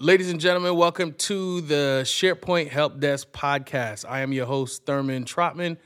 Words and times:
Ladies 0.00 0.30
and 0.30 0.38
gentlemen, 0.38 0.76
welcome 0.76 1.12
to 1.14 1.60
the 1.62 2.02
SharePoint 2.04 2.68
Help 2.68 3.00
Desk 3.00 3.26
podcast. 3.32 4.04
I 4.08 4.20
am 4.20 4.32
your 4.32 4.46
host, 4.46 4.86
Therman 4.86 5.24
Trotman. 5.24 5.76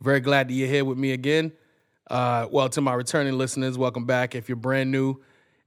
Very 0.00 0.18
glad 0.18 0.48
that 0.48 0.54
you're 0.54 0.66
here 0.66 0.84
with 0.84 0.98
me 0.98 1.12
again. 1.12 1.52
Uh, 2.10 2.48
well, 2.50 2.68
to 2.68 2.80
my 2.80 2.94
returning 2.94 3.38
listeners, 3.38 3.78
welcome 3.78 4.06
back. 4.06 4.34
If 4.34 4.48
you're 4.48 4.56
brand 4.56 4.90
new, 4.90 5.20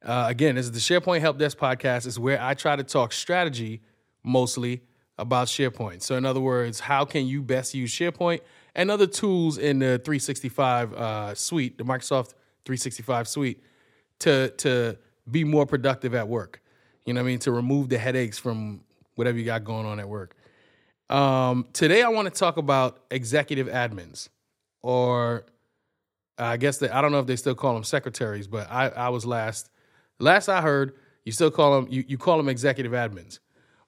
uh, 0.03 0.25
again, 0.27 0.55
this 0.55 0.65
is 0.65 0.73
the 0.73 0.79
SharePoint 0.79 1.21
Help 1.21 1.37
Desk 1.37 1.57
podcast. 1.57 2.05
Is 2.05 2.19
where 2.19 2.41
I 2.41 2.55
try 2.55 2.75
to 2.75 2.83
talk 2.83 3.13
strategy 3.13 3.81
mostly 4.21 4.81
about 5.17 5.47
SharePoint. 5.47 6.01
So, 6.01 6.17
in 6.17 6.25
other 6.25 6.41
words, 6.41 6.81
how 6.81 7.05
can 7.05 7.25
you 7.25 7.41
best 7.41 7.73
use 7.73 7.95
SharePoint 7.95 8.41
and 8.75 8.91
other 8.91 9.07
tools 9.07 9.57
in 9.57 9.79
the 9.79 10.01
365 10.03 10.93
uh, 10.93 11.35
suite, 11.35 11.77
the 11.77 11.85
Microsoft 11.85 12.33
365 12.65 13.29
suite, 13.29 13.63
to 14.19 14.49
to 14.57 14.97
be 15.31 15.45
more 15.45 15.65
productive 15.65 16.13
at 16.13 16.27
work. 16.27 16.62
You 17.05 17.13
know 17.13 17.21
what 17.21 17.25
I 17.25 17.31
mean? 17.31 17.39
To 17.39 17.51
remove 17.51 17.89
the 17.89 17.97
headaches 17.97 18.39
from 18.39 18.81
whatever 19.15 19.37
you 19.37 19.45
got 19.45 19.63
going 19.63 19.85
on 19.85 19.99
at 19.99 20.07
work. 20.07 20.35
Um, 21.09 21.67
today, 21.73 22.01
I 22.01 22.09
want 22.09 22.33
to 22.33 22.37
talk 22.37 22.57
about 22.57 23.03
executive 23.11 23.67
admins, 23.67 24.29
or 24.81 25.45
I 26.37 26.57
guess 26.57 26.77
that 26.79 26.93
I 26.93 27.01
don't 27.01 27.11
know 27.11 27.19
if 27.19 27.27
they 27.27 27.35
still 27.35 27.55
call 27.55 27.73
them 27.73 27.83
secretaries, 27.83 28.47
but 28.47 28.69
I, 28.71 28.87
I 28.89 29.09
was 29.09 29.25
last 29.25 29.69
last 30.19 30.49
I 30.49 30.61
heard 30.61 30.95
you 31.25 31.31
still 31.31 31.51
call 31.51 31.81
them 31.81 31.91
you, 31.91 32.03
you 32.07 32.17
call 32.17 32.37
them 32.37 32.49
executive 32.49 32.93
admins. 32.93 33.39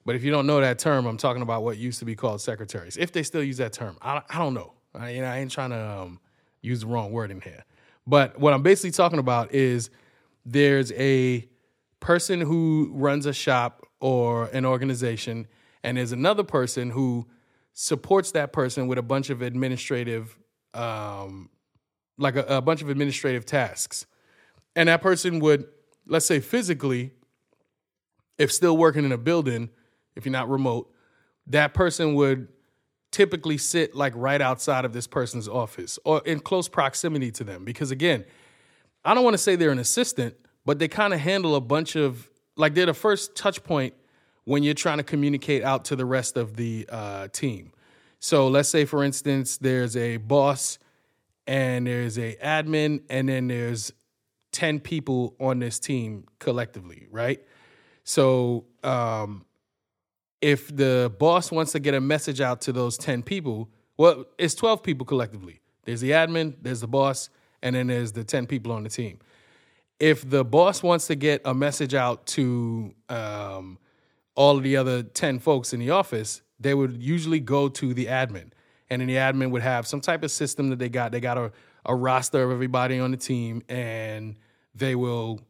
But 0.04 0.14
if 0.14 0.22
you 0.22 0.30
don't 0.30 0.46
know 0.46 0.60
that 0.60 0.78
term, 0.78 1.06
I'm 1.06 1.16
talking 1.16 1.42
about 1.42 1.64
what 1.64 1.78
used 1.78 1.98
to 1.98 2.04
be 2.04 2.14
called 2.14 2.40
secretaries. 2.40 2.96
If 2.96 3.10
they 3.10 3.24
still 3.24 3.42
use 3.42 3.56
that 3.56 3.72
term, 3.72 3.98
I, 4.00 4.22
I 4.30 4.38
don't 4.38 4.54
know. 4.54 4.74
I, 4.94 5.10
you 5.10 5.20
know, 5.20 5.26
I 5.26 5.38
ain't 5.38 5.50
trying 5.50 5.70
to 5.70 5.84
um, 5.84 6.20
use 6.60 6.82
the 6.82 6.86
wrong 6.86 7.10
word 7.10 7.32
in 7.32 7.40
here. 7.40 7.64
But 8.06 8.38
what 8.38 8.54
I'm 8.54 8.62
basically 8.62 8.92
talking 8.92 9.18
about 9.18 9.52
is 9.52 9.90
there's 10.44 10.92
a 10.92 11.48
person 12.06 12.40
who 12.40 12.92
runs 12.94 13.26
a 13.26 13.32
shop 13.32 13.84
or 13.98 14.44
an 14.52 14.64
organization, 14.64 15.44
and 15.82 15.96
there's 15.96 16.12
another 16.12 16.44
person 16.44 16.90
who 16.90 17.26
supports 17.72 18.30
that 18.30 18.52
person 18.52 18.86
with 18.86 18.96
a 18.96 19.02
bunch 19.02 19.28
of 19.28 19.42
administrative, 19.42 20.38
um, 20.72 21.50
like 22.16 22.36
a, 22.36 22.42
a 22.44 22.62
bunch 22.62 22.80
of 22.80 22.90
administrative 22.90 23.44
tasks. 23.44 24.06
And 24.76 24.88
that 24.88 25.02
person 25.02 25.40
would, 25.40 25.66
let's 26.06 26.26
say 26.26 26.38
physically, 26.38 27.10
if 28.38 28.52
still 28.52 28.76
working 28.76 29.04
in 29.04 29.10
a 29.10 29.18
building, 29.18 29.68
if 30.14 30.24
you're 30.24 30.30
not 30.30 30.48
remote, 30.48 30.88
that 31.48 31.74
person 31.74 32.14
would 32.14 32.46
typically 33.10 33.58
sit 33.58 33.96
like 33.96 34.12
right 34.14 34.40
outside 34.40 34.84
of 34.84 34.92
this 34.92 35.08
person's 35.08 35.48
office 35.48 35.98
or 36.04 36.22
in 36.24 36.38
close 36.38 36.68
proximity 36.68 37.32
to 37.32 37.42
them. 37.42 37.64
Because 37.64 37.90
again, 37.90 38.24
I 39.04 39.12
don't 39.12 39.24
want 39.24 39.34
to 39.34 39.38
say 39.38 39.56
they're 39.56 39.72
an 39.72 39.80
assistant, 39.80 40.36
but 40.66 40.78
they 40.78 40.88
kind 40.88 41.14
of 41.14 41.20
handle 41.20 41.54
a 41.54 41.60
bunch 41.60 41.96
of 41.96 42.28
like 42.56 42.74
they're 42.74 42.86
the 42.86 42.94
first 42.94 43.34
touch 43.34 43.62
point 43.64 43.94
when 44.44 44.62
you're 44.62 44.74
trying 44.74 44.98
to 44.98 45.04
communicate 45.04 45.62
out 45.62 45.86
to 45.86 45.96
the 45.96 46.04
rest 46.04 46.36
of 46.36 46.56
the 46.56 46.86
uh, 46.90 47.28
team. 47.28 47.72
So 48.18 48.48
let's 48.48 48.68
say, 48.68 48.84
for 48.84 49.02
instance, 49.02 49.56
there's 49.56 49.96
a 49.96 50.18
boss 50.18 50.78
and 51.46 51.86
there's 51.86 52.18
a 52.18 52.36
admin, 52.36 53.02
and 53.08 53.28
then 53.28 53.48
there's 53.48 53.92
ten 54.52 54.80
people 54.80 55.34
on 55.40 55.60
this 55.60 55.78
team 55.78 56.26
collectively, 56.38 57.06
right? 57.10 57.40
So 58.02 58.66
um, 58.82 59.44
if 60.40 60.74
the 60.74 61.12
boss 61.18 61.50
wants 61.50 61.72
to 61.72 61.80
get 61.80 61.94
a 61.94 62.00
message 62.00 62.40
out 62.40 62.60
to 62.62 62.72
those 62.72 62.96
10 62.96 63.24
people, 63.24 63.68
well, 63.96 64.24
it's 64.38 64.54
12 64.54 64.82
people 64.82 65.04
collectively. 65.04 65.60
There's 65.84 66.00
the 66.00 66.12
admin, 66.12 66.54
there's 66.62 66.80
the 66.80 66.88
boss, 66.88 67.30
and 67.62 67.74
then 67.74 67.88
there's 67.88 68.12
the 68.12 68.22
10 68.22 68.46
people 68.46 68.70
on 68.70 68.84
the 68.84 68.88
team. 68.88 69.18
If 69.98 70.28
the 70.28 70.44
boss 70.44 70.82
wants 70.82 71.06
to 71.06 71.14
get 71.14 71.42
a 71.44 71.54
message 71.54 71.94
out 71.94 72.26
to 72.28 72.94
um, 73.08 73.78
all 74.34 74.56
of 74.56 74.62
the 74.62 74.76
other 74.76 75.02
10 75.02 75.38
folks 75.38 75.72
in 75.72 75.80
the 75.80 75.90
office, 75.90 76.42
they 76.60 76.74
would 76.74 77.02
usually 77.02 77.40
go 77.40 77.68
to 77.68 77.94
the 77.94 78.06
admin. 78.06 78.50
And 78.90 79.00
then 79.00 79.08
the 79.08 79.16
admin 79.16 79.50
would 79.50 79.62
have 79.62 79.86
some 79.86 80.00
type 80.00 80.22
of 80.22 80.30
system 80.30 80.70
that 80.70 80.78
they 80.78 80.88
got. 80.88 81.12
They 81.12 81.20
got 81.20 81.38
a, 81.38 81.50
a 81.84 81.94
roster 81.94 82.42
of 82.42 82.50
everybody 82.50 83.00
on 83.00 83.10
the 83.10 83.16
team, 83.16 83.62
and 83.68 84.36
they 84.74 84.94
will 84.94 85.40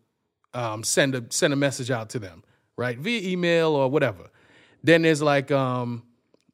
um, 0.54 0.82
send 0.82 1.14
a 1.14 1.24
send 1.28 1.52
a 1.52 1.56
message 1.56 1.90
out 1.90 2.08
to 2.10 2.18
them, 2.18 2.42
right, 2.76 2.98
via 2.98 3.28
email 3.28 3.74
or 3.74 3.90
whatever. 3.90 4.30
Then 4.82 5.02
there's 5.02 5.20
like 5.20 5.50
um 5.50 6.04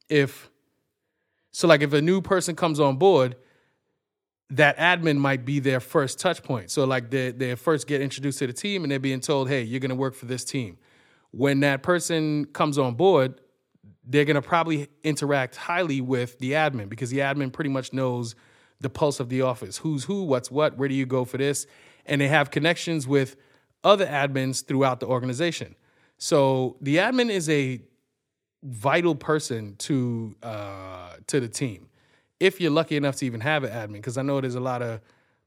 if 0.09 0.49
so 1.51 1.67
like 1.67 1.81
if 1.81 1.93
a 1.93 2.01
new 2.01 2.21
person 2.21 2.55
comes 2.55 2.79
on 2.79 2.97
board, 2.97 3.35
that 4.49 4.77
admin 4.77 5.17
might 5.17 5.45
be 5.45 5.59
their 5.59 5.79
first 5.79 6.19
touch 6.19 6.43
point. 6.43 6.69
So 6.69 6.85
like 6.85 7.09
they 7.09 7.31
they 7.31 7.55
first 7.55 7.87
get 7.87 8.01
introduced 8.01 8.39
to 8.39 8.47
the 8.47 8.53
team 8.53 8.83
and 8.83 8.91
they're 8.91 8.99
being 8.99 9.19
told, 9.19 9.49
hey, 9.49 9.63
you're 9.63 9.79
gonna 9.79 9.95
work 9.95 10.13
for 10.15 10.25
this 10.25 10.43
team. 10.43 10.77
When 11.31 11.61
that 11.61 11.81
person 11.81 12.45
comes 12.45 12.77
on 12.77 12.93
board, 12.95 13.41
they're 14.05 14.25
gonna 14.25 14.41
probably 14.41 14.89
interact 15.03 15.55
highly 15.55 16.01
with 16.01 16.37
the 16.39 16.51
admin 16.51 16.89
because 16.89 17.09
the 17.09 17.19
admin 17.19 17.51
pretty 17.51 17.69
much 17.69 17.93
knows 17.93 18.35
the 18.79 18.89
pulse 18.89 19.19
of 19.19 19.29
the 19.29 19.41
office. 19.41 19.77
Who's 19.77 20.03
who, 20.03 20.23
what's 20.23 20.51
what, 20.51 20.77
where 20.77 20.89
do 20.89 20.95
you 20.95 21.05
go 21.05 21.25
for 21.25 21.37
this? 21.37 21.65
And 22.05 22.19
they 22.21 22.27
have 22.27 22.51
connections 22.51 23.07
with 23.07 23.37
other 23.83 24.05
admins 24.05 24.65
throughout 24.65 24.99
the 24.99 25.07
organization. 25.07 25.75
So 26.17 26.77
the 26.81 26.97
admin 26.97 27.29
is 27.29 27.49
a 27.49 27.81
vital 28.61 29.15
person 29.15 29.75
to 29.77 30.35
uh, 30.43 31.15
to 31.27 31.39
the 31.39 31.47
team. 31.47 31.89
If 32.39 32.59
you're 32.59 32.71
lucky 32.71 32.97
enough 32.97 33.15
to 33.17 33.25
even 33.25 33.41
have 33.41 33.63
an 33.63 33.71
admin, 33.71 33.93
because 33.93 34.17
I 34.17 34.21
know 34.21 34.41
there's 34.41 34.55
a 34.55 34.59
lot 34.59 34.81
of 34.81 35.01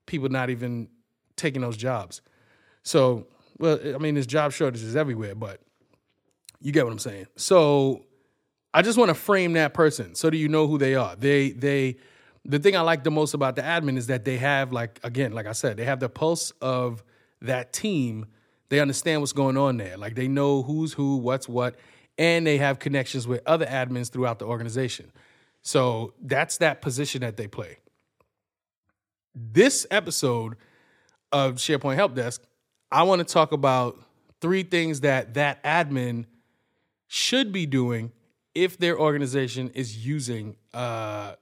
people 0.07 0.29
not 0.29 0.51
even 0.51 0.89
taking 1.37 1.61
those 1.61 1.77
jobs. 1.77 2.23
So, 2.83 3.27
well, 3.59 3.79
I 3.95 3.99
mean, 3.99 4.15
there's 4.15 4.27
job 4.27 4.53
shortages 4.53 4.97
everywhere, 4.97 5.35
but 5.35 5.61
you 6.61 6.73
get 6.73 6.85
what 6.85 6.93
I'm 6.93 6.99
saying. 6.99 7.27
So, 7.37 8.07
I 8.77 8.83
just 8.83 8.99
want 8.99 9.09
to 9.09 9.15
frame 9.15 9.55
that 9.55 9.73
person 9.73 10.15
so 10.15 10.29
that 10.29 10.37
you 10.37 10.49
know 10.49 10.67
who 10.67 10.77
they 10.77 10.95
are. 10.95 11.17
They 11.17 11.51
they 11.51 11.97
the 12.45 12.59
thing 12.59 12.77
I 12.77 12.83
like 12.83 13.05
the 13.05 13.11
most 13.11 13.33
about 13.33 13.57
the 13.57 13.63
admin 13.63 13.97
is 13.97 14.07
that 14.09 14.27
they 14.27 14.37
have 14.37 14.71
like 14.71 15.01
again, 15.03 15.33
like 15.33 15.47
I 15.47 15.53
said, 15.53 15.79
they 15.79 15.87
have 15.87 15.99
the 15.99 16.11
pulse 16.11 16.51
of 16.61 17.03
that 17.41 17.73
team. 17.73 18.27
They 18.69 18.81
understand 18.81 19.23
what's 19.23 19.33
going 19.33 19.57
on 19.57 19.79
there. 19.79 19.97
Like 19.97 20.15
they 20.15 20.29
know 20.29 20.63
who's 20.63 20.93
who, 20.93 21.17
what's 21.17 21.49
what, 21.49 21.77
and 22.19 22.47
they 22.47 22.59
have 22.59 22.79
connections 22.79 23.27
with 23.27 23.41
other 23.47 23.65
admins 23.65 24.11
throughout 24.11 24.39
the 24.39 24.45
organization. 24.45 25.11
So 25.67 26.15
that's 26.23 26.59
that 26.59 26.81
position 26.81 27.23
that 27.23 27.37
they 27.37 27.49
play. 27.49 27.79
This 29.35 29.85
episode 29.91 30.55
of 31.33 31.57
SharePoint 31.57 31.97
Help 31.97 32.15
Desk, 32.15 32.41
I 32.93 33.03
want 33.03 33.19
to 33.19 33.25
talk 33.25 33.51
about 33.51 33.99
three 34.41 34.63
things 34.63 35.01
that 35.01 35.35
that 35.35 35.61
admin 35.65 36.27
should 37.09 37.51
be 37.51 37.67
doing 37.67 38.13
if 38.55 38.79
their 38.79 38.97
organization 38.97 39.71
is 39.71 40.07
using 40.07 40.55
uh, 40.73 41.33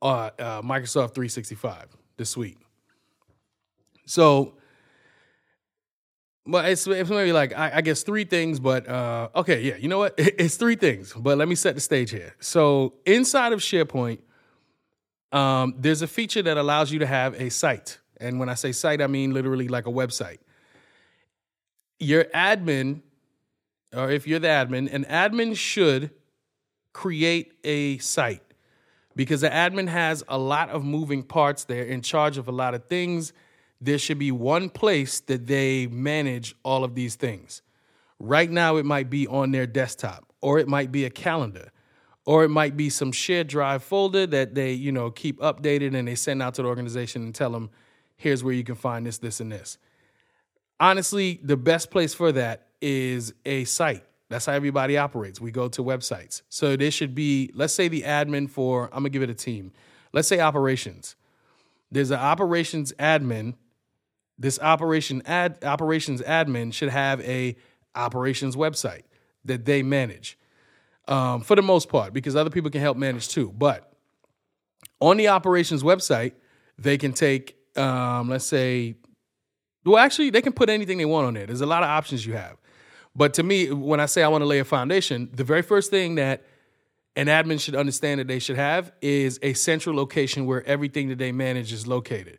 uh, 0.00 0.06
uh, 0.06 0.62
Microsoft 0.62 1.12
365, 1.14 1.84
the 2.16 2.24
suite. 2.24 2.56
So 4.06 4.54
but 6.48 6.64
it's, 6.64 6.86
it's 6.86 7.10
maybe 7.10 7.32
like 7.32 7.56
I, 7.56 7.72
I, 7.76 7.80
guess 7.82 8.02
three 8.02 8.24
things, 8.24 8.58
but 8.58 8.88
uh, 8.88 9.28
okay, 9.36 9.60
yeah, 9.60 9.76
you 9.76 9.86
know 9.88 9.98
what? 9.98 10.14
It's 10.18 10.56
three 10.56 10.76
things, 10.76 11.12
but 11.12 11.36
let 11.36 11.46
me 11.46 11.54
set 11.54 11.74
the 11.74 11.80
stage 11.80 12.10
here. 12.10 12.34
So 12.40 12.94
inside 13.04 13.52
of 13.52 13.60
SharePoint, 13.60 14.20
um, 15.30 15.74
there's 15.76 16.00
a 16.00 16.06
feature 16.06 16.40
that 16.42 16.56
allows 16.56 16.90
you 16.90 16.98
to 17.00 17.06
have 17.06 17.38
a 17.40 17.50
site, 17.50 17.98
and 18.16 18.40
when 18.40 18.48
I 18.48 18.54
say 18.54 18.72
site, 18.72 19.02
I 19.02 19.06
mean 19.06 19.34
literally 19.34 19.68
like 19.68 19.86
a 19.86 19.90
website. 19.90 20.38
Your 21.98 22.24
admin, 22.24 23.02
or 23.94 24.10
if 24.10 24.26
you're 24.26 24.38
the 24.38 24.48
admin, 24.48 24.92
an 24.92 25.04
admin 25.04 25.54
should 25.54 26.10
create 26.94 27.52
a 27.62 27.98
site 27.98 28.42
because 29.14 29.42
the 29.42 29.50
admin 29.50 29.88
has 29.88 30.24
a 30.28 30.38
lot 30.38 30.70
of 30.70 30.82
moving 30.82 31.22
parts. 31.22 31.64
They're 31.64 31.84
in 31.84 32.00
charge 32.00 32.38
of 32.38 32.48
a 32.48 32.52
lot 32.52 32.74
of 32.74 32.86
things 32.86 33.34
there 33.80 33.98
should 33.98 34.18
be 34.18 34.32
one 34.32 34.70
place 34.70 35.20
that 35.20 35.46
they 35.46 35.86
manage 35.86 36.54
all 36.64 36.84
of 36.84 36.94
these 36.94 37.14
things. 37.14 37.62
Right 38.18 38.50
now, 38.50 38.76
it 38.76 38.84
might 38.84 39.08
be 39.08 39.26
on 39.26 39.52
their 39.52 39.66
desktop, 39.66 40.32
or 40.40 40.58
it 40.58 40.66
might 40.66 40.90
be 40.90 41.04
a 41.04 41.10
calendar, 41.10 41.70
or 42.26 42.44
it 42.44 42.48
might 42.48 42.76
be 42.76 42.90
some 42.90 43.12
shared 43.12 43.46
drive 43.46 43.82
folder 43.82 44.26
that 44.26 44.54
they, 44.54 44.72
you 44.72 44.90
know, 44.90 45.10
keep 45.10 45.38
updated 45.40 45.96
and 45.96 46.08
they 46.08 46.14
send 46.16 46.42
out 46.42 46.54
to 46.54 46.62
the 46.62 46.68
organization 46.68 47.22
and 47.22 47.34
tell 47.34 47.50
them, 47.50 47.70
here's 48.16 48.42
where 48.42 48.54
you 48.54 48.64
can 48.64 48.74
find 48.74 49.06
this, 49.06 49.18
this, 49.18 49.40
and 49.40 49.52
this. 49.52 49.78
Honestly, 50.80 51.40
the 51.42 51.56
best 51.56 51.90
place 51.90 52.12
for 52.14 52.32
that 52.32 52.68
is 52.80 53.32
a 53.44 53.64
site. 53.64 54.04
That's 54.28 54.46
how 54.46 54.52
everybody 54.52 54.98
operates. 54.98 55.40
We 55.40 55.50
go 55.50 55.68
to 55.68 55.82
websites. 55.82 56.42
So 56.48 56.76
there 56.76 56.90
should 56.90 57.14
be, 57.14 57.50
let's 57.54 57.72
say 57.72 57.88
the 57.88 58.02
admin 58.02 58.50
for, 58.50 58.86
I'm 58.86 58.98
gonna 59.00 59.08
give 59.08 59.22
it 59.22 59.30
a 59.30 59.34
team. 59.34 59.72
Let's 60.12 60.28
say 60.28 60.40
operations. 60.40 61.16
There's 61.90 62.10
an 62.10 62.18
operations 62.18 62.92
admin 62.98 63.54
this 64.38 64.58
operation 64.60 65.22
ad 65.26 65.58
operations 65.64 66.22
admin 66.22 66.72
should 66.72 66.90
have 66.90 67.20
a 67.22 67.56
operations 67.94 68.56
website 68.56 69.02
that 69.44 69.64
they 69.64 69.82
manage 69.82 70.38
um, 71.08 71.40
for 71.40 71.56
the 71.56 71.62
most 71.62 71.88
part 71.88 72.12
because 72.12 72.36
other 72.36 72.50
people 72.50 72.70
can 72.70 72.80
help 72.80 72.96
manage 72.96 73.28
too. 73.28 73.52
But 73.56 73.92
on 75.00 75.16
the 75.16 75.28
operations 75.28 75.82
website 75.82 76.32
they 76.78 76.96
can 76.98 77.12
take 77.12 77.56
um, 77.76 78.28
let's 78.28 78.44
say 78.46 78.94
well 79.84 79.98
actually 79.98 80.30
they 80.30 80.42
can 80.42 80.52
put 80.52 80.68
anything 80.70 80.98
they 80.98 81.04
want 81.04 81.26
on 81.26 81.34
there. 81.34 81.46
There's 81.46 81.60
a 81.60 81.66
lot 81.66 81.82
of 81.82 81.88
options 81.88 82.24
you 82.24 82.34
have. 82.34 82.56
But 83.16 83.34
to 83.34 83.42
me, 83.42 83.72
when 83.72 83.98
I 83.98 84.06
say 84.06 84.22
I 84.22 84.28
want 84.28 84.42
to 84.42 84.46
lay 84.46 84.60
a 84.60 84.64
foundation, 84.64 85.28
the 85.32 85.42
very 85.42 85.62
first 85.62 85.90
thing 85.90 86.14
that 86.16 86.44
an 87.16 87.26
admin 87.26 87.58
should 87.58 87.74
understand 87.74 88.20
that 88.20 88.28
they 88.28 88.38
should 88.38 88.54
have 88.54 88.92
is 89.02 89.40
a 89.42 89.54
central 89.54 89.96
location 89.96 90.46
where 90.46 90.64
everything 90.64 91.08
that 91.08 91.18
they 91.18 91.32
manage 91.32 91.72
is 91.72 91.84
located. 91.84 92.38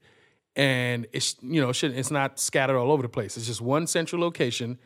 And 0.55 1.07
it's 1.13 1.35
you 1.41 1.61
know 1.61 1.71
it's 1.71 2.11
not 2.11 2.39
scattered 2.39 2.77
all 2.77 2.91
over 2.91 3.01
the 3.01 3.09
place. 3.09 3.37
It's 3.37 3.47
just 3.47 3.61
one 3.61 3.87
central 3.87 4.21
location. 4.21 4.77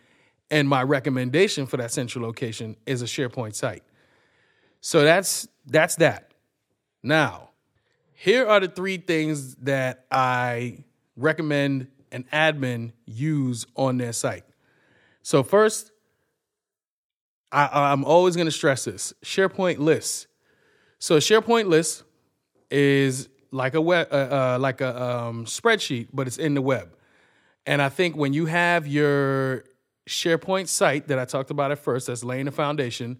And 0.52 0.68
my 0.68 0.84
recommendation 0.84 1.66
for 1.66 1.78
that 1.78 1.92
central 1.92 2.24
location 2.24 2.76
is 2.86 3.02
a 3.02 3.06
SharePoint 3.06 3.56
site. 3.56 3.84
So 4.82 5.04
that's 5.04 5.48
that's 5.66 5.96
that. 5.96 6.32
Now, 7.02 7.50
here 8.14 8.48
are 8.48 8.60
the 8.60 8.68
three 8.68 8.98
things 8.98 9.56
that 9.56 10.06
I 10.12 10.84
recommend 11.16 11.88
an 12.12 12.26
admin 12.32 12.92
use 13.06 13.66
on 13.76 13.98
their 13.98 14.14
site. 14.14 14.44
So 15.24 15.42
first, 15.42 15.92
I, 17.52 17.70
I'm 17.92 18.04
always 18.04 18.36
going 18.36 18.46
to 18.48 18.52
stress 18.52 18.86
this: 18.86 19.14
SharePoint 19.24 19.80
lists. 19.80 20.28
So 21.00 21.18
SharePoint 21.18 21.68
list 21.68 22.04
is 22.70 23.30
like 23.54 23.76
a 23.76 23.82
web, 23.82 24.08
uh, 24.12 24.16
uh, 24.16 24.58
like 24.60 24.82
a 24.82 25.02
um, 25.02 25.46
spreadsheet, 25.46 26.08
but 26.12 26.28
it's 26.28 26.38
in 26.38 26.56
the 26.56 26.62
web. 26.62 26.96
And 27.66 27.82
I 27.82 27.90
think 27.90 28.18
when 28.18 28.34
you 28.34 28.48
have 28.48 28.88
your 28.88 29.64
SharePoint 30.08 30.68
site 30.68 31.08
that 31.08 31.20
I 31.20 31.26
talked 31.26 31.52
about 31.52 31.72
at 31.72 31.80
first, 31.80 32.08
that's 32.08 32.24
laying 32.24 32.46
the 32.46 32.52
foundation. 32.52 33.20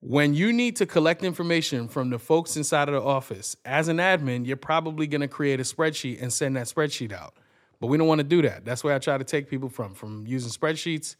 When 0.00 0.34
you 0.34 0.52
need 0.52 0.76
to 0.76 0.86
collect 0.86 1.22
information 1.22 1.88
from 1.88 2.10
the 2.10 2.18
folks 2.18 2.56
inside 2.56 2.88
of 2.88 2.94
the 2.94 3.02
office, 3.02 3.56
as 3.64 3.88
an 3.88 3.98
admin, 3.98 4.46
you're 4.46 4.56
probably 4.56 5.06
going 5.06 5.22
to 5.22 5.28
create 5.28 5.60
a 5.60 5.62
spreadsheet 5.62 6.20
and 6.20 6.32
send 6.32 6.56
that 6.56 6.66
spreadsheet 6.66 7.12
out. 7.12 7.34
But 7.80 7.86
we 7.86 7.96
don't 7.96 8.08
want 8.08 8.18
to 8.18 8.24
do 8.24 8.42
that. 8.42 8.64
That's 8.64 8.82
where 8.82 8.94
I 8.94 8.98
try 8.98 9.18
to 9.18 9.24
take 9.24 9.48
people 9.48 9.68
from, 9.68 9.94
from 9.94 10.26
using 10.26 10.50
spreadsheets 10.50 11.14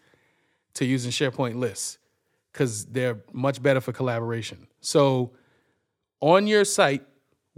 to 0.75 0.85
using 0.85 1.13
SharePoint 1.13 1.55
lists 1.55 1.99
because 2.53 2.87
they're 2.87 3.19
much 3.33 3.63
better 3.63 3.81
for 3.81 3.93
collaboration. 3.93 4.67
So 4.81 5.33
on 6.21 6.47
your 6.49 6.65
site, 6.65 7.03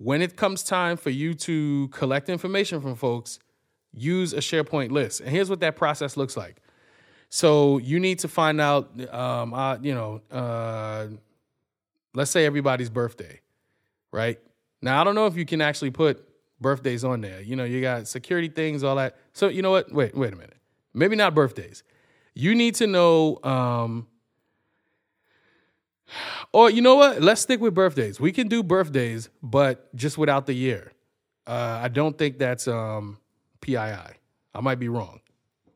when 0.03 0.23
it 0.23 0.35
comes 0.35 0.63
time 0.63 0.97
for 0.97 1.11
you 1.11 1.35
to 1.35 1.89
collect 1.89 2.31
information 2.31 2.81
from 2.81 2.95
folks, 2.95 3.39
use 3.93 4.33
a 4.33 4.39
SharePoint 4.39 4.93
list. 4.93 5.21
And 5.21 5.29
here's 5.29 5.51
what 5.51 5.61
that 5.61 5.77
process 5.77 6.17
looks 6.17 6.39
like. 6.39 6.57
So 7.29 7.77
you 7.77 8.01
need 8.01 8.21
to 8.21 8.29
find 8.29 8.63
out, 8.63 8.89
um, 9.13 9.53
uh, 9.53 9.77
you 9.77 9.95
know, 9.95 10.23
uh, 10.31 11.09
let's 12.15 12.31
say 12.31 12.47
everybody's 12.47 12.89
birthday, 12.89 13.41
right? 14.11 14.41
Now 14.81 15.03
I 15.03 15.05
don't 15.05 15.15
know 15.15 15.27
if 15.27 15.37
you 15.37 15.45
can 15.45 15.61
actually 15.61 15.91
put 15.91 16.27
birthdays 16.63 17.05
on 17.05 17.21
there. 17.21 17.43
You 17.43 17.57
know, 17.57 17.65
you 17.65 17.83
got 17.83 18.09
security 18.09 18.49
things, 18.49 18.83
all 18.83 18.97
that. 18.97 19.19
So 19.35 19.49
you 19.49 19.61
know 19.61 19.71
what? 19.71 19.93
Wait, 19.93 20.17
wait 20.17 20.33
a 20.33 20.37
minute. 20.37 20.57
Maybe 20.95 21.15
not 21.15 21.35
birthdays. 21.35 21.83
You 22.33 22.55
need 22.55 22.75
to 22.77 22.87
know 22.87 23.39
um, 23.45 24.07
or 26.53 26.71
you 26.71 26.83
know 26.83 26.97
what? 26.97 27.23
Let's 27.23 27.41
stick 27.41 27.61
with 27.61 27.75
birthdays. 27.75 28.21
We 28.21 28.33
can 28.33 28.49
do 28.49 28.63
birthdays, 28.63 29.29
but 29.43 29.95
just 29.95 30.19
without 30.19 30.47
the 30.47 30.55
year. 30.55 30.93
Uh, 31.47 31.81
I 31.83 31.89
don't 31.89 32.17
think 32.17 32.39
that's 32.39 32.69
um, 32.69 33.19
PII. 33.61 33.77
I 33.77 34.61
might 34.61 34.79
be 34.79 34.89
wrong. 34.89 35.21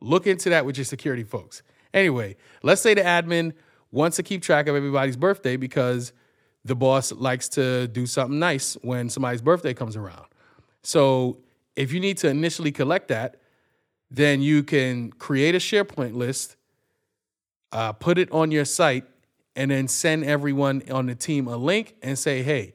Look 0.01 0.27
into 0.27 0.51
that 0.51 0.67
with 0.67 0.77
your 0.77 0.85
security 0.85 1.25
folks. 1.25 1.63
Anyway, 1.93 2.37
let's 2.63 2.81
say 2.81 2.95
the 2.95 3.03
admin 3.03 3.53
wants 3.91 4.17
to 4.17 4.23
keep 4.23 4.43
track 4.43 4.67
of 4.67 4.75
everybody's 4.75 5.17
birthday 5.17 5.57
because 5.57 6.13
the 6.65 6.75
boss 6.75 7.13
likes 7.13 7.49
to 7.51 7.87
do 7.89 8.07
something 8.07 8.39
nice 8.39 8.75
when 8.83 9.09
somebody's 9.09 9.43
birthday 9.43 9.75
comes 9.75 9.97
around. 9.97 10.27
So 10.83 11.39
if 11.77 11.93
you 11.93 12.01
need 12.01 12.19
to 12.19 12.29
initially 12.29 12.73
collect 12.73 13.09
that, 13.09 13.37
then 14.11 14.43
you 14.43 14.63
can 14.63 15.11
create 15.13 15.55
a 15.55 15.59
SharePoint 15.59 16.15
list, 16.15 16.57
uh, 17.73 17.93
put 17.93 18.19
it 18.19 18.31
on 18.33 18.51
your 18.51 18.65
site, 18.65 19.05
and 19.57 19.71
then 19.71 19.89
send 19.89 20.25
everyone 20.25 20.83
on 20.91 21.07
the 21.07 21.15
team 21.15 21.47
a 21.49 21.57
link 21.57 21.95
and 22.03 22.19
say, 22.19 22.43
hey, 22.43 22.75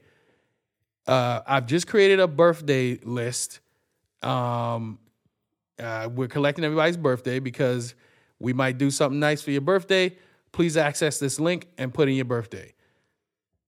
uh, 1.08 1.42
I've 1.46 1.66
just 1.66 1.88
created 1.88 2.20
a 2.20 2.28
birthday 2.28 3.00
list. 3.04 3.60
Um, 4.22 5.00
uh, 5.80 6.10
we're 6.14 6.28
collecting 6.28 6.64
everybody's 6.64 6.98
birthday 6.98 7.40
because 7.40 7.96
we 8.40 8.54
might 8.54 8.78
do 8.78 8.92
something 8.92 9.20
nice 9.20 9.42
for 9.42 9.52
your 9.52 9.62
birthday. 9.62 10.16
Please 10.52 10.78
access 10.78 11.20
this 11.20 11.40
link 11.40 11.68
and 11.78 11.94
put 11.94 12.10
in 12.10 12.16
your 12.16 12.26
birthday. 12.26 12.74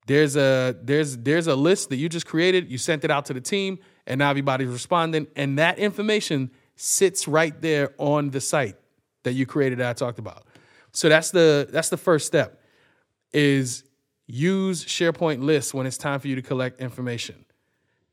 There's 0.08 0.36
a 0.36 0.76
there's 0.82 1.18
there's 1.18 1.48
a 1.48 1.56
list 1.56 1.90
that 1.90 1.98
you 1.98 2.10
just 2.10 2.26
created. 2.26 2.70
You 2.70 2.78
sent 2.78 3.04
it 3.04 3.12
out 3.12 3.26
to 3.26 3.34
the 3.34 3.42
team, 3.42 3.80
and 4.08 4.20
now 4.20 4.30
everybody's 4.30 4.68
responding. 4.68 5.28
And 5.36 5.60
that 5.60 5.78
information 5.78 6.52
sits 6.76 7.28
right 7.28 7.60
there 7.62 7.94
on 7.98 8.32
the 8.32 8.42
site 8.42 8.76
that 9.24 9.34
you 9.34 9.46
created 9.46 9.78
that 9.80 9.90
I 9.90 9.94
talked 9.94 10.20
about. 10.20 10.46
So 10.92 11.08
that's 11.08 11.32
the 11.32 11.68
that's 11.72 11.90
the 11.90 11.98
first 11.98 12.26
step 12.26 12.61
is 13.34 13.84
use 14.28 14.86
SharePoint 14.86 15.44
lists 15.44 15.74
when 15.74 15.86
it's 15.86 15.98
time 15.98 16.20
for 16.20 16.28
you 16.28 16.36
to 16.36 16.42
collect 16.42 16.80
information. 16.82 17.46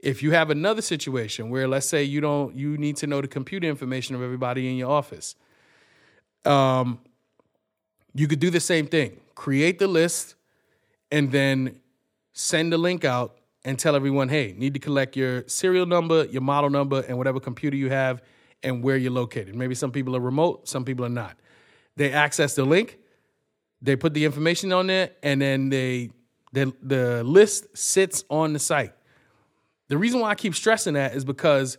If 0.00 0.22
you 0.22 0.30
have 0.30 0.50
another 0.50 0.82
situation 0.82 1.50
where 1.50 1.66
let's 1.66 1.86
say 1.86 2.04
you 2.04 2.20
don't 2.20 2.54
you 2.54 2.78
need 2.78 2.96
to 2.98 3.06
know 3.06 3.20
the 3.20 3.28
computer 3.28 3.68
information 3.68 4.14
of 4.14 4.22
everybody 4.22 4.68
in 4.68 4.76
your 4.76 4.90
office, 4.90 5.34
um, 6.44 7.00
you 8.14 8.28
could 8.28 8.40
do 8.40 8.50
the 8.50 8.60
same 8.60 8.86
thing. 8.86 9.20
Create 9.34 9.78
the 9.78 9.88
list 9.88 10.34
and 11.10 11.32
then 11.32 11.80
send 12.32 12.72
the 12.72 12.78
link 12.78 13.04
out 13.04 13.36
and 13.64 13.78
tell 13.78 13.96
everyone, 13.96 14.28
hey, 14.28 14.54
need 14.56 14.74
to 14.74 14.80
collect 14.80 15.16
your 15.16 15.46
serial 15.46 15.86
number, 15.86 16.24
your 16.26 16.42
model 16.42 16.70
number, 16.70 17.04
and 17.08 17.18
whatever 17.18 17.40
computer 17.40 17.76
you 17.76 17.90
have 17.90 18.22
and 18.62 18.82
where 18.82 18.96
you're 18.96 19.12
located. 19.12 19.54
Maybe 19.54 19.74
some 19.74 19.92
people 19.92 20.16
are 20.16 20.20
remote, 20.20 20.68
some 20.68 20.84
people 20.84 21.04
are 21.04 21.10
not. 21.10 21.36
They 21.96 22.12
access 22.12 22.54
the 22.54 22.64
link, 22.64 22.98
they 23.80 23.96
put 23.96 24.14
the 24.14 24.24
information 24.24 24.72
on 24.72 24.88
there, 24.88 25.10
and 25.22 25.40
then 25.40 25.68
they 25.68 26.10
the 26.52 26.72
the 26.82 27.24
list 27.24 27.76
sits 27.76 28.24
on 28.30 28.52
the 28.52 28.58
site. 28.58 28.92
The 29.88 29.96
reason 29.96 30.20
why 30.20 30.30
I 30.30 30.34
keep 30.34 30.54
stressing 30.54 30.94
that 30.94 31.14
is 31.14 31.24
because 31.24 31.78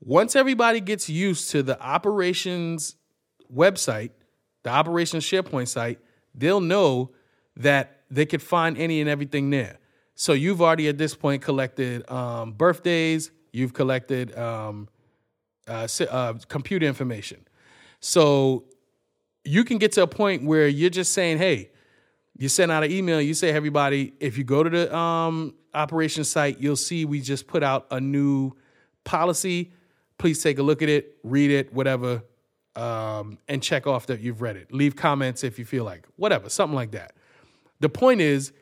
once 0.00 0.34
everybody 0.36 0.80
gets 0.80 1.08
used 1.08 1.50
to 1.50 1.62
the 1.62 1.80
operations 1.80 2.96
website, 3.54 4.10
the 4.62 4.70
operations 4.70 5.24
SharePoint 5.24 5.68
site, 5.68 5.98
they'll 6.34 6.60
know 6.60 7.10
that 7.56 8.02
they 8.10 8.26
could 8.26 8.42
find 8.42 8.78
any 8.78 9.00
and 9.00 9.10
everything 9.10 9.50
there. 9.50 9.78
So 10.14 10.32
you've 10.32 10.60
already 10.60 10.88
at 10.88 10.98
this 10.98 11.14
point 11.14 11.42
collected 11.42 12.08
um, 12.10 12.52
birthdays, 12.52 13.30
you've 13.52 13.72
collected 13.72 14.36
um, 14.36 14.88
uh, 15.66 15.88
uh, 16.10 16.34
computer 16.48 16.86
information. 16.86 17.46
So 18.00 18.64
you 19.44 19.64
can 19.64 19.78
get 19.78 19.92
to 19.92 20.02
a 20.02 20.06
point 20.06 20.44
where 20.44 20.68
you're 20.68 20.90
just 20.90 21.12
saying, 21.12 21.38
hey, 21.38 21.70
you 22.36 22.48
send 22.48 22.72
out 22.72 22.84
an 22.84 22.90
email, 22.90 23.20
you 23.20 23.34
say, 23.34 23.50
everybody, 23.50 24.14
if 24.20 24.38
you 24.38 24.44
go 24.44 24.62
to 24.62 24.70
the 24.70 24.96
um, 24.96 25.54
operations 25.74 26.28
site, 26.28 26.58
you'll 26.58 26.76
see 26.76 27.04
we 27.04 27.20
just 27.20 27.46
put 27.46 27.62
out 27.62 27.86
a 27.90 28.00
new 28.00 28.52
policy. 29.04 29.72
Please 30.18 30.42
take 30.42 30.58
a 30.58 30.62
look 30.62 30.82
at 30.82 30.88
it, 30.88 31.16
read 31.22 31.50
it, 31.50 31.72
whatever, 31.72 32.22
um, 32.76 33.38
and 33.48 33.62
check 33.62 33.86
off 33.86 34.06
that 34.06 34.20
you've 34.20 34.40
read 34.42 34.56
it. 34.56 34.72
Leave 34.72 34.96
comments 34.96 35.44
if 35.44 35.58
you 35.58 35.64
feel 35.64 35.84
like, 35.84 36.06
whatever, 36.16 36.48
something 36.48 36.74
like 36.74 36.92
that. 36.92 37.12
The 37.80 37.88
point 37.88 38.20
is, 38.20 38.52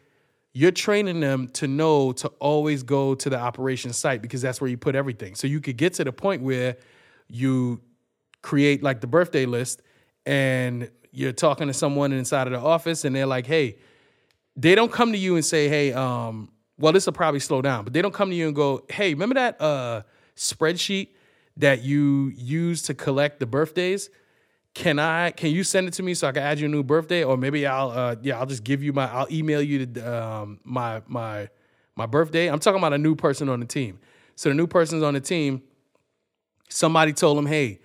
you're 0.53 0.73
training 0.73 1.21
them 1.21 1.49
to 1.49 1.69
know 1.69 2.11
to 2.12 2.29
always 2.41 2.83
go 2.83 3.14
to 3.14 3.31
the 3.31 3.38
operation 3.38 3.93
site 3.93 4.23
because 4.23 4.43
that's 4.43 4.61
where 4.61 4.71
you 4.71 4.76
put 4.76 4.97
everything. 4.97 5.35
So 5.35 5.47
you 5.47 5.61
could 5.61 5.76
get 5.76 5.95
to 5.95 6.05
the 6.05 6.12
point 6.12 6.43
where 6.43 6.76
you 7.29 7.81
create 8.43 8.83
like 8.83 9.00
the 9.00 9.07
birthday 9.07 9.47
list 9.47 9.83
and 10.27 10.91
you're 11.11 11.33
talking 11.33 11.67
to 11.67 11.73
someone 11.73 12.13
inside 12.13 12.47
of 12.47 12.53
the 12.53 12.61
office 12.61 13.05
and 13.05 13.15
they're 13.15 13.27
like, 13.27 13.47
hey, 13.47 13.79
they 14.57 14.75
don't 14.75 14.93
come 14.93 15.13
to 15.13 15.19
you 15.19 15.37
and 15.37 15.45
say, 15.45 15.69
hey, 15.69 15.93
um, 15.93 16.51
well, 16.79 16.93
this 16.93 17.07
will 17.07 17.13
probably 17.13 17.41
slow 17.41 17.63
down, 17.63 17.85
but 17.85 17.93
they 17.93 18.03
don't 18.03 18.15
come 18.15 18.31
to 18.31 18.37
you 18.37 18.47
and 18.47 18.55
go, 18.55 18.85
hey, 18.91 19.15
remember 19.15 19.35
that 19.35 19.61
uh, 19.61 20.03
spreadsheet 20.37 21.09
that 21.57 21.83
you 21.83 22.33
use 22.37 22.83
to 22.83 22.95
collect 22.95 23.41
the 23.41 23.47
birthdays? 23.47 24.11
Can 24.75 24.99
I? 24.99 25.33
Can 25.33 25.51
you 25.51 25.65
send 25.65 25.89
it 25.89 25.95
to 25.95 26.03
me 26.03 26.15
so 26.15 26.29
I 26.29 26.33
can 26.33 26.43
add 26.43 26.61
you 26.61 26.67
a 26.67 26.69
new 26.69 26.85
birthday, 26.85 27.25
or 27.25 27.37
maybe 27.37 27.67
I'll, 27.67 27.91
uh, 27.91 28.17
yeah, 28.23 28.39
I'll 28.39 28.47
just 28.47 28.63
give 28.63 28.83
you 28.83 28.93
my, 28.93 29.11
I'll 29.11 29.27
email 29.31 29.61
you 29.61 29.87
the, 29.87 30.23
um, 30.23 30.61
my 30.63 31.03
my 31.09 31.49
my 31.97 32.07
birthday. 32.07 32.49
I'm 32.49 32.61
talking 32.61 32.79
about 32.79 32.93
a 32.93 32.99
new 32.99 33.17
person 33.17 33.49
on 33.49 33.59
the 33.59 33.67
team. 33.67 33.99
So 34.37 34.51
the 34.51 34.55
new 34.55 34.69
person's 34.69 35.03
on 35.03 35.15
the 35.15 35.21
team. 35.21 35.63
Somebody 36.69 37.13
told 37.13 37.39
them, 37.39 37.47
hey, 37.47 37.81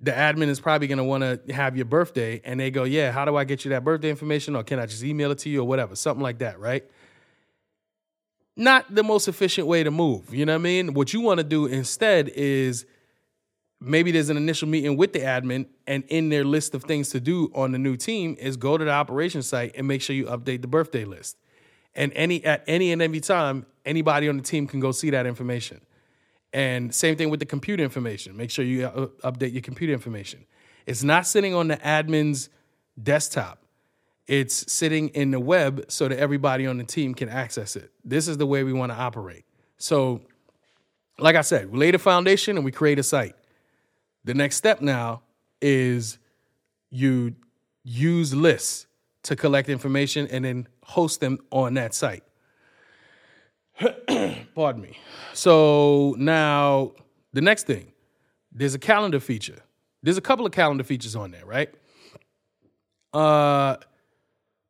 the 0.00 0.12
admin 0.12 0.48
is 0.48 0.60
probably 0.60 0.86
going 0.86 0.98
to 0.98 1.04
want 1.04 1.22
to 1.22 1.52
have 1.52 1.76
your 1.76 1.84
birthday 1.84 2.40
and 2.44 2.58
they 2.60 2.70
go, 2.70 2.84
Yeah, 2.84 3.10
how 3.10 3.24
do 3.24 3.36
I 3.36 3.44
get 3.44 3.64
you 3.64 3.70
that 3.70 3.84
birthday 3.84 4.10
information? 4.10 4.54
Or 4.54 4.62
can 4.62 4.78
I 4.78 4.86
just 4.86 5.02
email 5.02 5.30
it 5.32 5.38
to 5.38 5.50
you 5.50 5.60
or 5.60 5.64
whatever? 5.66 5.96
Something 5.96 6.22
like 6.22 6.38
that, 6.38 6.58
right? 6.60 6.84
Not 8.56 8.92
the 8.92 9.02
most 9.02 9.28
efficient 9.28 9.66
way 9.66 9.82
to 9.82 9.90
move. 9.90 10.34
You 10.34 10.46
know 10.46 10.54
what 10.54 10.60
I 10.60 10.62
mean? 10.62 10.94
What 10.94 11.12
you 11.12 11.20
want 11.20 11.38
to 11.38 11.44
do 11.44 11.66
instead 11.66 12.28
is 12.28 12.86
maybe 13.80 14.10
there's 14.10 14.30
an 14.30 14.36
initial 14.36 14.68
meeting 14.68 14.96
with 14.96 15.12
the 15.12 15.20
admin 15.20 15.66
and 15.86 16.04
in 16.08 16.28
their 16.28 16.44
list 16.44 16.74
of 16.74 16.84
things 16.84 17.10
to 17.10 17.20
do 17.20 17.50
on 17.54 17.72
the 17.72 17.78
new 17.78 17.96
team 17.96 18.36
is 18.38 18.56
go 18.56 18.76
to 18.78 18.84
the 18.84 18.90
operations 18.90 19.48
site 19.48 19.72
and 19.76 19.86
make 19.86 20.02
sure 20.02 20.14
you 20.14 20.26
update 20.26 20.62
the 20.62 20.68
birthday 20.68 21.04
list. 21.04 21.36
And 21.94 22.12
any 22.14 22.44
at 22.44 22.62
any 22.66 22.92
and 22.92 23.02
every 23.02 23.20
time, 23.20 23.66
anybody 23.84 24.28
on 24.28 24.36
the 24.36 24.42
team 24.42 24.66
can 24.66 24.78
go 24.78 24.92
see 24.92 25.10
that 25.10 25.26
information. 25.26 25.80
And 26.52 26.94
same 26.94 27.16
thing 27.16 27.30
with 27.30 27.40
the 27.40 27.46
computer 27.46 27.82
information. 27.82 28.36
Make 28.36 28.50
sure 28.50 28.64
you 28.64 28.88
update 29.22 29.52
your 29.52 29.62
computer 29.62 29.92
information. 29.92 30.46
It's 30.86 31.02
not 31.02 31.26
sitting 31.26 31.54
on 31.54 31.68
the 31.68 31.76
admin's 31.76 32.48
desktop. 33.00 33.62
It's 34.26 34.70
sitting 34.72 35.08
in 35.08 35.30
the 35.30 35.40
web 35.40 35.86
so 35.88 36.08
that 36.08 36.18
everybody 36.18 36.66
on 36.66 36.78
the 36.78 36.84
team 36.84 37.14
can 37.14 37.28
access 37.28 37.76
it. 37.76 37.90
This 38.04 38.28
is 38.28 38.38
the 38.38 38.46
way 38.46 38.64
we 38.64 38.72
want 38.72 38.92
to 38.92 38.98
operate. 38.98 39.44
So, 39.78 40.22
like 41.18 41.36
I 41.36 41.42
said, 41.42 41.70
we 41.70 41.78
lay 41.78 41.90
the 41.90 41.98
foundation 41.98 42.56
and 42.56 42.64
we 42.64 42.72
create 42.72 42.98
a 42.98 43.02
site. 43.02 43.34
The 44.24 44.34
next 44.34 44.56
step 44.56 44.80
now 44.80 45.22
is 45.60 46.18
you 46.90 47.34
use 47.84 48.34
lists 48.34 48.86
to 49.24 49.36
collect 49.36 49.68
information 49.68 50.26
and 50.28 50.44
then 50.44 50.68
host 50.82 51.20
them 51.20 51.38
on 51.50 51.74
that 51.74 51.94
site. 51.94 52.22
Pardon 54.54 54.82
me. 54.82 54.98
So 55.34 56.14
now 56.18 56.92
the 57.32 57.40
next 57.40 57.66
thing, 57.66 57.92
there's 58.52 58.74
a 58.74 58.78
calendar 58.78 59.20
feature. 59.20 59.60
There's 60.02 60.16
a 60.16 60.22
couple 60.22 60.46
of 60.46 60.52
calendar 60.52 60.84
features 60.84 61.16
on 61.16 61.30
there, 61.30 61.44
right? 61.44 61.72
Uh, 63.12 63.76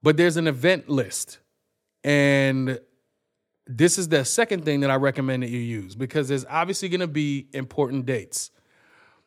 but 0.02 0.16
there's 0.16 0.36
an 0.36 0.46
event 0.46 0.88
list. 0.88 1.38
And 2.04 2.78
this 3.66 3.98
is 3.98 4.08
the 4.08 4.24
second 4.24 4.64
thing 4.64 4.80
that 4.80 4.90
I 4.90 4.96
recommend 4.96 5.42
that 5.42 5.50
you 5.50 5.58
use 5.58 5.94
because 5.94 6.28
there's 6.28 6.44
obviously 6.46 6.88
going 6.88 7.00
to 7.00 7.06
be 7.06 7.48
important 7.52 8.06
dates. 8.06 8.50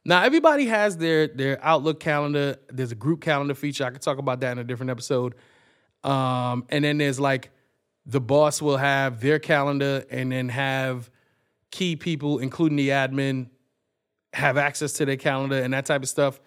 Now, 0.04 0.24
everybody 0.24 0.66
has 0.66 0.98
their 0.98 1.28
their 1.28 1.64
Outlook 1.64 2.00
calendar. 2.00 2.58
There's 2.70 2.92
a 2.92 2.96
group 2.96 3.22
calendar 3.22 3.54
feature. 3.54 3.86
I 3.86 3.92
could 3.92 4.02
talk 4.02 4.18
about 4.18 4.40
that 4.40 4.54
in 4.54 4.58
a 4.58 4.64
different 4.64 4.90
episode. 4.90 5.36
Um, 6.04 6.66
and 6.70 6.84
then 6.84 6.98
there's 6.98 7.20
like 7.20 7.52
the 8.06 8.22
boss 8.22 8.62
will 8.62 8.78
have 8.78 9.22
their 9.22 9.40
calendar 9.40 10.06
and 10.10 10.32
then 10.32 10.50
have 10.50 11.10
key 11.70 11.96
people, 11.96 12.40
including 12.40 12.76
the 12.76 12.90
admin, 12.90 13.50
have 14.34 14.58
access 14.58 14.94
to 14.94 15.06
their 15.06 15.18
calendar 15.18 15.62
and 15.62 15.74
that 15.74 15.86
type 15.86 16.04
of 16.04 16.10
stuff. 16.10 16.40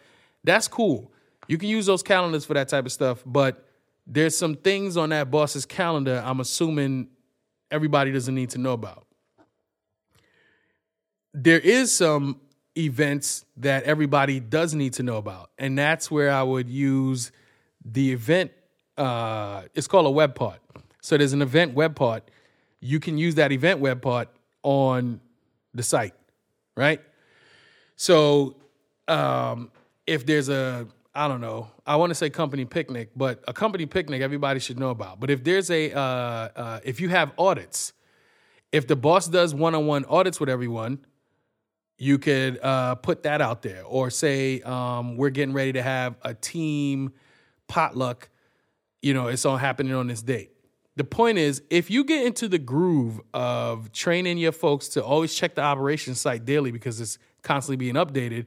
That's 0.43 0.69
cool. 0.69 1.11
You 1.49 1.59
can 1.59 1.69
use 1.69 1.87
those 1.87 2.03
calendars 2.03 2.45
for 2.45 2.55
that 2.55 2.69
type 2.69 2.87
of 2.87 2.93
stuff, 2.93 3.23
but 3.27 3.67
there's 4.07 4.37
some 4.37 4.55
things 4.55 4.97
on 4.97 5.11
that 5.11 5.31
boss's 5.31 5.67
calendar 5.67 6.23
I'm 6.25 6.41
assuming 6.41 7.09
everybody 7.71 8.13
doesn't 8.13 8.35
need 8.35 8.51
to 8.51 8.59
know 8.59 8.73
about. 8.73 9.07
There 11.33 11.59
is 11.59 11.95
some 11.95 12.41
events 12.77 13.45
that 13.57 13.85
everybody 13.85 14.41
does 14.41 14.75
need 14.75 14.95
to 14.95 15.03
know 15.03 15.17
about, 15.17 15.51
and 15.59 15.77
that's 15.79 16.11
where 16.11 16.31
I 16.31 16.43
would 16.43 16.69
use 16.69 17.33
the 17.85 18.13
event. 18.13 18.53
Uh, 18.97 19.63
it's 19.75 19.87
called 19.87 20.07
a 20.07 20.11
web 20.11 20.35
part. 20.35 20.61
So 21.05 21.19
there's 21.19 21.35
an 21.35 21.43
event 21.43 21.75
web 21.75 21.97
part. 21.97 22.31
You 22.81 22.99
can 22.99 23.19
use 23.19 23.35
that 23.35 23.53
event 23.53 23.79
web 23.81 24.01
part 24.01 24.31
on 24.63 25.21
the 25.75 25.83
site, 25.83 26.15
right? 26.79 26.99
So 27.95 28.57
um, 29.07 29.71
if 30.07 30.25
there's 30.25 30.49
a 30.49 30.87
I 31.15 31.29
don't 31.29 31.43
know. 31.43 31.69
I 31.87 31.97
want 31.97 32.11
to 32.11 32.15
say 32.15 32.31
company 32.31 32.65
picnic, 32.65 33.11
but 33.15 33.45
a 33.47 33.53
company 33.53 33.85
picnic 33.85 34.23
everybody 34.23 34.59
should 34.61 34.81
know 34.81 34.89
about. 34.89 35.21
But 35.21 35.31
if 35.31 35.45
there's 35.45 35.71
a, 35.71 35.93
uh, 35.93 36.01
uh, 36.01 36.81
if 36.83 37.01
you 37.01 37.11
have 37.11 37.33
audits, 37.39 37.93
if 38.73 38.89
the 38.89 38.97
boss 38.97 39.29
does 39.29 39.55
one-on-one 39.55 40.07
audits 40.07 40.41
with 40.41 40.49
everyone, 40.49 41.05
you 41.99 42.19
could 42.19 42.59
uh, 42.63 42.95
put 42.97 43.25
that 43.25 43.41
out 43.43 43.61
there, 43.61 43.85
or 43.85 44.09
say 44.11 44.61
um, 44.63 45.17
we're 45.17 45.31
getting 45.31 45.55
ready 45.55 45.75
to 45.75 45.83
have 45.83 46.17
a 46.23 46.33
team 46.35 47.13
potluck. 47.69 48.31
You 49.03 49.13
know, 49.13 49.29
it's 49.29 49.45
all 49.45 49.59
happening 49.59 49.95
on 49.95 50.09
this 50.09 50.23
date. 50.23 50.54
The 50.97 51.05
point 51.05 51.39
is, 51.39 51.63
if 51.71 51.91
you 51.91 52.05
get 52.05 52.25
into 52.25 52.47
the 52.49 52.59
groove 52.59 53.21
of 53.33 53.91
training 53.93 54.39
your 54.39 54.53
folks 54.53 54.89
to 54.91 55.05
always 55.05 55.35
check 55.35 55.57
the 55.57 55.63
operations 55.63 56.21
site 56.21 56.45
daily 56.45 56.71
because 56.71 57.01
it's 57.01 57.19
constantly 57.43 57.77
being 57.77 57.97
updated, 57.97 58.47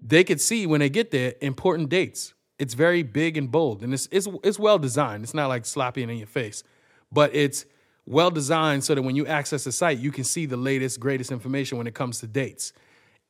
they 0.00 0.24
could 0.24 0.40
see 0.40 0.66
when 0.66 0.80
they 0.80 0.90
get 0.90 1.10
there 1.10 1.34
important 1.40 1.88
dates. 1.88 2.34
It's 2.58 2.74
very 2.74 3.02
big 3.02 3.38
and 3.38 3.50
bold, 3.50 3.82
and 3.82 3.94
it's 3.94 4.06
it's 4.12 4.28
it's 4.44 4.58
well 4.58 4.78
designed. 4.78 5.24
It's 5.24 5.32
not 5.32 5.48
like 5.48 5.64
sloppy 5.64 6.02
in 6.02 6.10
your 6.10 6.26
face, 6.26 6.62
but 7.10 7.34
it's 7.34 7.64
well 8.04 8.30
designed 8.30 8.84
so 8.84 8.94
that 8.94 9.02
when 9.02 9.16
you 9.16 9.26
access 9.26 9.64
the 9.64 9.72
site, 9.72 9.98
you 9.98 10.10
can 10.10 10.24
see 10.24 10.44
the 10.44 10.58
latest, 10.58 11.00
greatest 11.00 11.32
information 11.32 11.78
when 11.78 11.86
it 11.86 11.94
comes 11.94 12.20
to 12.20 12.26
dates. 12.26 12.74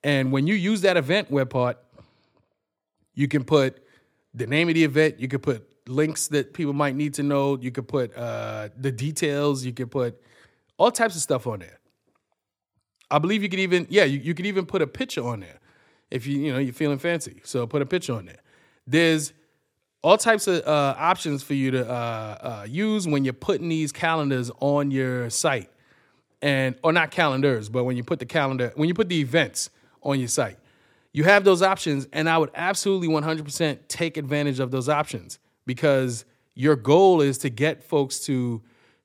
And 0.03 0.33
when 0.33 0.49
you 0.49 0.55
use 0.55 0.81
that 0.81 0.97
event 0.97 1.31
web 1.31 1.51
part, 1.51 1.79
you 3.15 3.29
can 3.29 3.45
put 3.45 3.85
the 4.35 4.47
name 4.47 4.69
of 4.69 4.75
the 4.75 4.83
event. 4.83 5.21
You 5.21 5.29
can 5.29 5.41
put 5.41 5.70
links 5.87 6.29
that 6.29 6.55
people 6.55 6.73
might 6.73 6.95
need 6.95 7.15
to 7.15 7.23
know. 7.23 7.59
You 7.61 7.71
could 7.71 7.89
put 7.89 8.17
uh, 8.17 8.69
the 8.77 8.93
details. 8.93 9.65
You 9.65 9.73
could 9.73 9.91
put 9.91 10.21
all 10.79 10.91
types 10.91 11.17
of 11.17 11.23
stuff 11.23 11.47
on 11.47 11.61
there. 11.61 11.79
I 13.11 13.19
believe 13.19 13.43
you 13.43 13.49
could 13.49 13.61
even 13.61 13.87
yeah 13.91 14.05
you, 14.05 14.19
you 14.19 14.35
could 14.35 14.47
even 14.47 14.67
put 14.67 14.83
a 14.83 14.87
picture 14.87 15.27
on 15.27 15.41
there 15.41 15.59
if 16.11 16.27
you 16.27 16.39
you 16.39 16.53
know 16.53 16.59
you're 16.59 16.73
feeling 16.73 16.99
fancy. 16.99 17.41
So 17.45 17.67
put 17.67 17.83
a 17.83 17.87
picture 17.87 18.15
on 18.15 18.27
there. 18.27 18.41
There's 18.87 19.33
all 20.03 20.17
types 20.17 20.47
of 20.47 20.67
uh, 20.67 20.95
options 20.97 21.43
for 21.43 21.55
you 21.55 21.71
to 21.73 21.89
uh, 21.89 21.93
uh, 21.93 22.67
use 22.69 23.07
when 23.07 23.25
you're 23.25 23.35
putting 23.35 23.69
these 23.69 23.93
calendars 23.93 24.51
on 24.61 24.91
your 24.91 25.29
site, 25.29 25.71
and 26.41 26.77
or 26.83 26.93
not 26.93 27.11
calendars, 27.11 27.69
but 27.69 27.85
when 27.85 27.97
you 27.97 28.05
put 28.05 28.19
the 28.19 28.27
calendar 28.27 28.73
when 28.77 28.89
you 28.89 28.95
put 28.95 29.09
the 29.09 29.21
events 29.21 29.71
on 30.03 30.19
your 30.19 30.29
site, 30.29 30.57
you 31.13 31.25
have 31.25 31.45
those 31.45 31.63
options, 31.63 32.07
and 32.13 32.29
I 32.29 32.39
would 32.39 32.51
absolutely 32.55 33.09
100% 33.09 33.79
take 33.89 34.17
advantage 34.17 34.61
of 34.61 34.71
those 34.71 34.89
options 34.89 35.39
because 35.71 36.25
your 36.57 36.75
goal 36.75 37.21
is 37.21 37.39
to 37.39 37.49
get 37.49 37.85
folks 37.85 38.19
to 38.19 38.61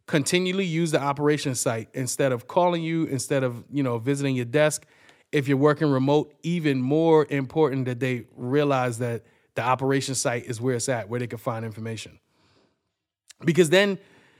continually 0.07 0.65
use 0.65 0.89
the 0.89 0.99
operation 0.99 1.53
site 1.53 1.89
instead 1.93 2.31
of 2.31 2.47
calling 2.47 2.81
you, 2.81 3.03
instead 3.03 3.43
of 3.43 3.63
you 3.71 3.83
know 3.83 3.99
visiting 3.99 4.35
your 4.35 4.45
desk 4.45 4.87
if 5.31 5.47
you're 5.47 5.57
working 5.57 5.91
remote, 5.91 6.33
even 6.41 6.81
more 6.81 7.27
important 7.29 7.85
that 7.85 7.99
they 7.99 8.25
realize 8.35 8.97
that 8.97 9.21
the 9.53 9.61
operation 9.61 10.15
site 10.15 10.45
is 10.45 10.59
where 10.59 10.73
it's 10.73 10.89
at, 10.89 11.07
where 11.07 11.19
they 11.19 11.27
can 11.27 11.37
find 11.37 11.63
information. 11.63 12.17
Because 13.43 13.69
then 13.69 13.99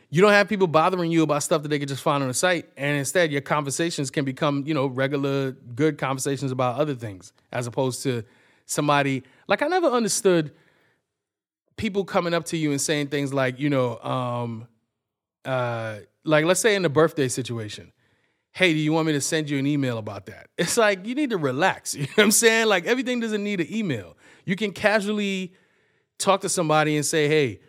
you 0.09 0.19
don't 0.19 0.31
have 0.31 0.49
people 0.49 0.65
bothering 0.65 1.11
you 1.11 1.21
about 1.21 1.43
stuff 1.43 1.61
that 1.61 1.67
they 1.67 1.77
can 1.77 1.87
just 1.87 2.01
find 2.01 2.23
on 2.23 2.27
the 2.27 2.33
site, 2.33 2.65
and 2.75 2.97
instead 2.97 3.31
your 3.31 3.41
conversations 3.41 4.09
can 4.09 4.25
become, 4.25 4.63
you 4.65 4.73
know, 4.73 4.87
regular 4.87 5.51
good 5.51 5.99
conversations 5.99 6.51
about 6.51 6.79
other 6.79 6.95
things, 6.95 7.33
as 7.51 7.67
opposed 7.67 8.01
to 8.01 8.23
somebody 8.65 9.21
like 9.47 9.61
I 9.61 9.67
never 9.67 9.87
understood 9.87 10.55
people 11.77 12.05
coming 12.05 12.33
up 12.33 12.45
to 12.45 12.57
you 12.57 12.71
and 12.71 12.79
saying 12.79 13.07
things 13.07 13.33
like, 13.33 13.59
you 13.59 13.69
know, 13.69 13.99
um, 13.99 14.67
uh, 15.43 15.97
like 16.23 16.45
let's 16.45 16.59
say 16.59 16.75
in 16.75 16.81
the 16.81 16.89
birthday 16.89 17.27
situation, 17.27 17.91
hey, 18.51 18.73
do 18.73 18.79
you 18.79 18.93
want 18.93 19.05
me 19.05 19.13
to 19.13 19.21
send 19.21 19.49
you 19.49 19.59
an 19.59 19.67
email 19.67 19.97
about 19.97 20.25
that? 20.27 20.47
It's 20.57 20.77
like, 20.77 21.05
you 21.05 21.15
need 21.15 21.31
to 21.31 21.37
relax. 21.37 21.93
You 21.95 22.03
know 22.03 22.07
what 22.15 22.23
I'm 22.23 22.31
saying? 22.31 22.67
Like, 22.67 22.85
everything 22.85 23.19
doesn't 23.19 23.43
need 23.43 23.59
an 23.59 23.73
email. 23.73 24.15
You 24.45 24.55
can 24.55 24.71
casually 24.71 25.53
talk 26.17 26.41
to 26.41 26.49
somebody 26.49 26.95
and 26.95 27.05
say, 27.05 27.27
hey, 27.27 27.59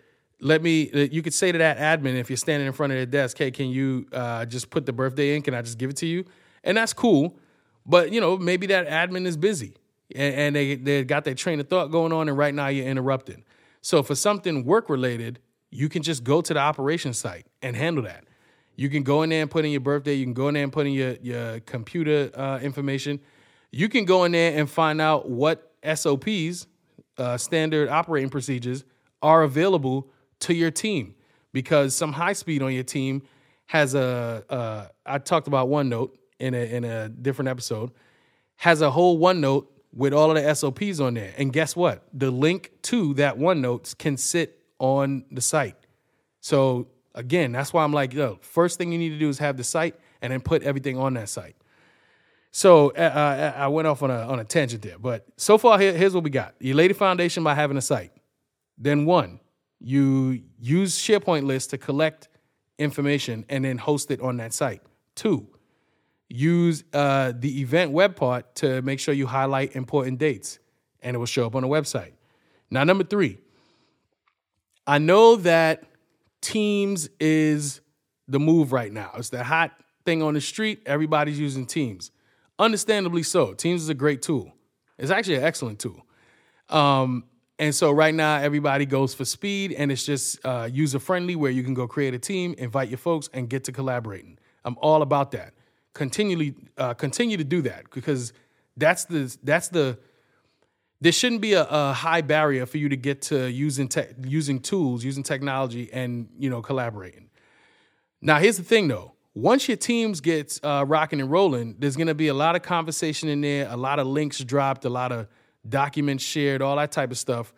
let 0.41 0.63
me, 0.63 0.91
uh, 0.93 0.99
you 1.11 1.23
could 1.23 1.35
say 1.35 1.51
to 1.51 1.59
that 1.59 1.79
admin 1.79 2.15
if 2.15 2.31
you're 2.31 2.37
standing 2.37 2.67
in 2.67 2.73
front 2.73 2.93
of 2.93 2.99
their 2.99 3.07
desk, 3.07 3.39
hey, 3.39 3.51
can 3.51 3.69
you 3.69 4.07
uh, 4.13 4.45
just 4.45 4.71
put 4.71 4.87
the 4.87 4.93
birthday 4.93 5.35
in? 5.35 5.43
Can 5.43 5.55
I 5.55 5.63
just 5.63 5.79
give 5.79 5.91
it 5.91 5.97
to 5.97 6.07
you? 6.07 6.25
And 6.63 6.77
that's 6.77 6.93
cool. 6.93 7.39
But, 7.85 8.13
you 8.13 8.21
know, 8.21 8.37
maybe 8.37 8.67
that 8.67 8.87
admin 8.87 9.27
is 9.27 9.37
busy 9.37 9.75
and, 10.15 10.35
and 10.35 10.57
they, 10.57 10.77
they 10.77 11.05
got 11.05 11.25
their 11.25 11.35
train 11.35 11.59
of 11.61 11.69
thought 11.69 11.91
going 11.91 12.13
on, 12.13 12.29
and 12.29 12.37
right 12.37 12.55
now 12.55 12.69
you're 12.69 12.87
interrupting. 12.87 13.45
So 13.87 14.03
for 14.03 14.17
something 14.17 14.65
work 14.65 14.91
related, 14.91 15.39
you 15.71 15.89
can 15.89 16.03
just 16.03 16.25
go 16.25 16.41
to 16.41 16.53
the 16.53 16.59
operations 16.59 17.19
site 17.19 17.47
and 17.63 17.77
handle 17.77 18.03
that. 18.03 18.25
You 18.75 18.89
can 18.89 19.05
go 19.05 19.23
in 19.23 19.31
there 19.31 19.43
and 19.43 19.49
put 19.49 19.65
in 19.65 19.71
your 19.71 19.81
birthday. 19.81 20.15
You 20.15 20.25
can 20.25 20.35
go 20.35 20.49
in 20.49 20.55
there 20.55 20.65
and 20.65 20.73
put 20.73 20.89
in 20.89 20.93
your, 20.93 21.13
your 21.23 21.61
computer 21.61 22.33
uh, 22.35 22.59
information. 22.59 23.21
You 23.71 23.89
can 23.89 24.05
go 24.05 24.25
in 24.25 24.33
there 24.33 24.59
and 24.59 24.69
find 24.69 25.01
out 25.01 25.31
what 25.31 25.73
SOPs, 25.85 26.67
uh, 27.17 27.37
standard 27.37 27.89
operating 27.89 28.29
procedures, 28.29 28.85
are 29.23 29.45
available 29.45 30.11
to 30.41 30.53
your 30.53 30.73
team 30.73 31.15
because 31.53 31.95
some 31.95 32.13
high 32.13 32.33
speed 32.33 32.63
on 32.63 32.73
your 32.73 32.83
team 32.83 33.23
has 33.67 33.95
a. 33.95 34.43
Uh, 34.51 34.87
I 35.07 35.19
talked 35.19 35.47
about 35.47 35.69
OneNote 35.69 36.11
in 36.41 36.55
a 36.55 36.75
in 36.75 36.83
a 36.83 37.09
different 37.09 37.51
episode. 37.51 37.93
Has 38.57 38.81
a 38.81 38.91
whole 38.91 39.21
OneNote 39.21 39.69
with 39.97 40.13
all 40.13 40.37
of 40.37 40.41
the 40.41 40.55
SOPs 40.55 41.01
on 41.01 41.15
there, 41.15 41.35
and 41.37 41.53
guess 41.53 41.75
what? 41.75 42.05
The 42.13 42.31
link 42.31 42.71
to 42.83 43.15
that 43.15 43.37
OneNote 43.39 43.99
can 43.99 44.17
sit 44.17 44.63
on 44.79 45.25
the 45.33 45.41
site. 45.41 45.77
So 46.41 46.87
Again, 47.17 47.51
that's 47.53 47.73
why 47.73 47.83
I'm 47.83 47.95
like, 47.95 48.13
yo, 48.13 48.39
first 48.43 48.77
thing 48.77 48.93
you 48.93 48.99
need 48.99 49.09
to 49.09 49.19
do 49.19 49.31
is 49.31 49.39
have 49.39 49.57
the 49.57 49.65
site 49.65 49.99
and 50.21 50.33
then 50.33 50.43
put 50.43 50.63
everything 50.63 50.99
on 50.99 51.15
that 51.15 51.31
site. 51.31 51.57
So 52.53 52.91
uh, 52.91 53.01
uh, 53.01 53.53
I 53.57 53.69
went 53.69 53.89
off 53.89 54.03
on 54.03 54.11
a, 54.11 54.21
on 54.21 54.39
a 54.39 54.45
tangent 54.45 54.83
there, 54.83 54.99
but 54.99 55.27
so 55.39 55.57
far 55.57 55.79
here, 55.79 55.95
here's 55.95 56.15
what 56.15 56.25
we 56.25 56.31
got. 56.31 56.55
You 56.61 56.75
lay 56.75 56.89
the 56.89 56.95
foundation 56.95 57.43
by 57.43 57.55
having 57.55 57.79
a 57.79 57.83
site. 57.83 58.13
Then 58.77 59.07
one, 59.07 59.41
you 59.81 60.43
use 60.59 60.99
SharePoint 60.99 61.47
lists 61.47 61.71
to 61.71 61.79
collect 61.79 62.29
information 62.79 63.47
and 63.49 63.65
then 63.65 63.79
host 63.79 64.11
it 64.11 64.21
on 64.21 64.37
that 64.37 64.53
site. 64.53 64.83
Two, 65.15 65.49
use 66.29 66.85
uh, 66.93 67.33
the 67.37 67.61
event 67.61 67.93
web 67.93 68.17
part 68.17 68.55
to 68.57 68.83
make 68.83 69.01
sure 69.01 69.15
you 69.15 69.27
highlight 69.27 69.77
important 69.77 70.19
dates 70.19 70.59
and 71.01 71.15
it 71.15 71.19
will 71.19 71.27
show 71.27 71.47
up 71.47 71.55
on 71.55 71.63
the 71.63 71.69
website. 71.69 72.13
Now, 72.71 72.85
number 72.85 73.05
three, 73.05 73.39
I 74.87 74.99
know 74.99 75.37
that 75.37 75.85
Teams 76.41 77.09
is 77.19 77.81
the 78.29 78.39
move 78.39 78.73
right 78.73 78.93
now. 78.93 79.13
It's 79.17 79.31
the 79.31 79.45
hot 79.45 79.73
thing 80.05 80.23
on 80.23 80.35
the 80.35 80.41
street. 80.41 80.83
Everybody's 80.87 81.39
using 81.39 81.67
Teams. 81.67 82.11
Understandably 82.59 83.23
so. 83.23 83.55
Teams 83.55 83.83
is 83.83 83.89
a 83.89 83.95
great 83.95 84.23
tool. 84.23 84.53
It's 84.99 85.11
actually 85.11 85.37
an 85.37 85.45
excellent 85.45 85.79
tool. 85.79 86.07
Um, 86.69 87.25
And 87.59 87.75
so 87.75 87.91
right 87.91 88.15
now, 88.15 88.37
everybody 88.37 88.85
goes 88.85 89.15
for 89.15 89.25
speed, 89.25 89.73
and 89.73 89.91
it's 89.91 90.05
just 90.05 90.45
uh, 90.45 90.69
user 90.71 90.99
friendly, 90.99 91.37
where 91.37 91.51
you 91.51 91.63
can 91.63 91.73
go 91.73 91.89
create 91.89 92.13
a 92.13 92.19
team, 92.19 92.55
invite 92.59 92.91
your 92.91 92.99
folks, 92.99 93.31
and 93.33 93.49
get 93.49 93.65
to 93.65 93.73
collaborating. 93.73 94.39
I'm 94.65 94.77
all 94.83 95.01
about 95.01 95.31
that. 95.31 95.55
Continually, 95.97 96.55
uh, 96.77 96.93
continue 96.93 97.39
to 97.39 97.45
do 97.45 97.63
that 97.63 97.91
because 97.91 98.35
that's 98.77 99.07
the 99.07 99.35
that's 99.43 99.69
the 99.69 99.99
there 101.01 101.11
shouldn't 101.11 101.41
be 101.41 101.55
a, 101.55 101.65
a, 101.65 101.95
high 101.95 102.21
barrier 102.21 102.67
for 102.67 102.77
you 102.77 102.91
to 102.91 102.97
get 102.97 103.23
to 103.23 103.51
using 103.51 103.89
te- 103.89 104.13
using 104.27 104.61
tools, 104.61 105.03
using 105.03 105.23
technology, 105.23 105.91
and 105.91 106.29
you 106.39 106.51
know 106.51 106.61
collaborating. 106.61 107.31
Now, 108.21 108.39
here's 108.39 108.59
the 108.59 108.63
thing, 108.63 108.89
though. 108.89 109.15
Once 109.35 109.69
your 109.69 109.77
teams 109.79 110.21
get 110.21 110.61
uh, 110.63 110.85
rocking 110.87 111.19
and 111.19 111.31
rolling, 111.31 111.77
there's 111.79 111.97
going 111.97 112.09
to 112.09 112.15
be 112.15 112.29
a 112.29 112.35
lot 112.35 112.57
of 112.57 112.63
conversation 112.63 113.31
in 113.31 113.41
there, 113.41 113.67
a 113.71 113.77
lot 113.77 113.99
of 113.99 114.07
links 114.07 114.39
dropped, 114.41 114.85
a 114.85 114.91
lot 114.91 115.13
of 115.13 115.29
documents 115.67 116.23
shared, 116.23 116.61
all 116.61 116.77
that 116.77 116.93
type 116.93 117.11
of 117.11 117.17
stuff. 117.17 117.55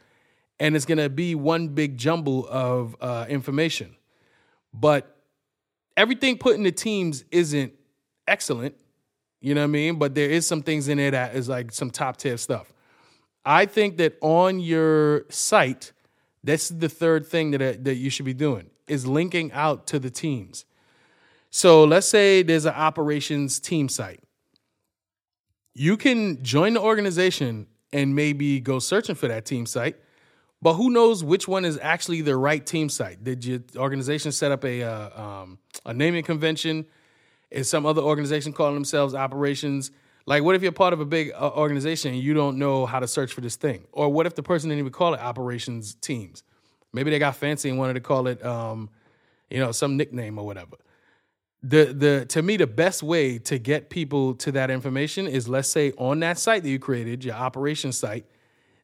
And 0.60 0.76
it's 0.76 0.84
going 0.84 0.98
to 0.98 1.08
be 1.08 1.34
one 1.34 1.68
big 1.68 1.96
jumble 1.96 2.46
of 2.48 2.94
uh, 3.00 3.26
information. 3.28 3.96
But 4.72 5.16
everything 5.96 6.38
put 6.38 6.54
in 6.56 6.62
the 6.62 6.72
teams 6.72 7.24
isn't 7.30 7.72
excellent. 8.28 8.74
You 9.40 9.54
know 9.54 9.62
what 9.62 9.68
I 9.68 9.68
mean? 9.68 9.96
But 9.96 10.14
there 10.14 10.28
is 10.28 10.46
some 10.46 10.62
things 10.62 10.88
in 10.88 10.98
there 10.98 11.12
that 11.12 11.34
is 11.34 11.48
like 11.48 11.72
some 11.72 11.90
top 11.90 12.16
tier 12.16 12.36
stuff. 12.36 12.72
I 13.44 13.66
think 13.66 13.96
that 13.98 14.16
on 14.20 14.60
your 14.60 15.24
site, 15.30 15.92
this 16.42 16.70
is 16.70 16.78
the 16.78 16.88
third 16.88 17.26
thing 17.26 17.52
that, 17.52 17.84
that 17.84 17.94
you 17.96 18.10
should 18.10 18.26
be 18.26 18.34
doing 18.34 18.70
is 18.86 19.06
linking 19.06 19.52
out 19.52 19.86
to 19.88 19.98
the 19.98 20.10
teams. 20.10 20.64
So 21.50 21.84
let's 21.84 22.06
say 22.06 22.42
there's 22.42 22.66
an 22.66 22.74
operations 22.74 23.58
team 23.58 23.88
site. 23.88 24.20
You 25.74 25.96
can 25.96 26.42
join 26.42 26.74
the 26.74 26.80
organization 26.80 27.68
and 27.92 28.14
maybe 28.14 28.60
go 28.60 28.78
searching 28.78 29.14
for 29.14 29.28
that 29.28 29.44
team 29.44 29.64
site. 29.64 29.96
But 30.60 30.74
who 30.74 30.90
knows 30.90 31.22
which 31.22 31.46
one 31.46 31.64
is 31.64 31.78
actually 31.80 32.20
the 32.22 32.36
right 32.36 32.64
team 32.64 32.88
site? 32.88 33.22
Did 33.22 33.44
your 33.44 33.60
organization 33.76 34.32
set 34.32 34.50
up 34.50 34.64
a 34.64 34.82
uh, 34.82 35.22
um, 35.22 35.58
a 35.86 35.94
naming 35.94 36.24
convention? 36.24 36.86
Is 37.50 37.68
some 37.68 37.86
other 37.86 38.02
organization 38.02 38.52
calling 38.52 38.74
themselves 38.74 39.14
operations? 39.14 39.90
Like, 40.26 40.42
what 40.42 40.54
if 40.54 40.62
you're 40.62 40.72
part 40.72 40.92
of 40.92 41.00
a 41.00 41.06
big 41.06 41.32
uh, 41.34 41.50
organization 41.54 42.12
and 42.12 42.22
you 42.22 42.34
don't 42.34 42.58
know 42.58 42.84
how 42.84 43.00
to 43.00 43.08
search 43.08 43.32
for 43.32 43.40
this 43.40 43.56
thing? 43.56 43.86
Or 43.92 44.12
what 44.12 44.26
if 44.26 44.34
the 44.34 44.42
person 44.42 44.68
didn't 44.68 44.80
even 44.80 44.92
call 44.92 45.14
it 45.14 45.20
operations 45.20 45.94
teams? 45.94 46.42
Maybe 46.92 47.10
they 47.10 47.18
got 47.18 47.36
fancy 47.36 47.70
and 47.70 47.78
wanted 47.78 47.94
to 47.94 48.00
call 48.00 48.26
it, 48.26 48.44
um, 48.44 48.90
you 49.50 49.58
know, 49.58 49.72
some 49.72 49.96
nickname 49.96 50.38
or 50.38 50.44
whatever 50.44 50.76
the 51.62 51.86
the 51.86 52.24
to 52.26 52.40
me 52.40 52.56
the 52.56 52.66
best 52.66 53.02
way 53.02 53.38
to 53.38 53.58
get 53.58 53.90
people 53.90 54.34
to 54.34 54.52
that 54.52 54.70
information 54.70 55.26
is 55.26 55.48
let's 55.48 55.68
say 55.68 55.92
on 55.98 56.20
that 56.20 56.38
site 56.38 56.62
that 56.62 56.68
you 56.68 56.78
created 56.78 57.24
your 57.24 57.34
operations 57.34 57.98
site 57.98 58.24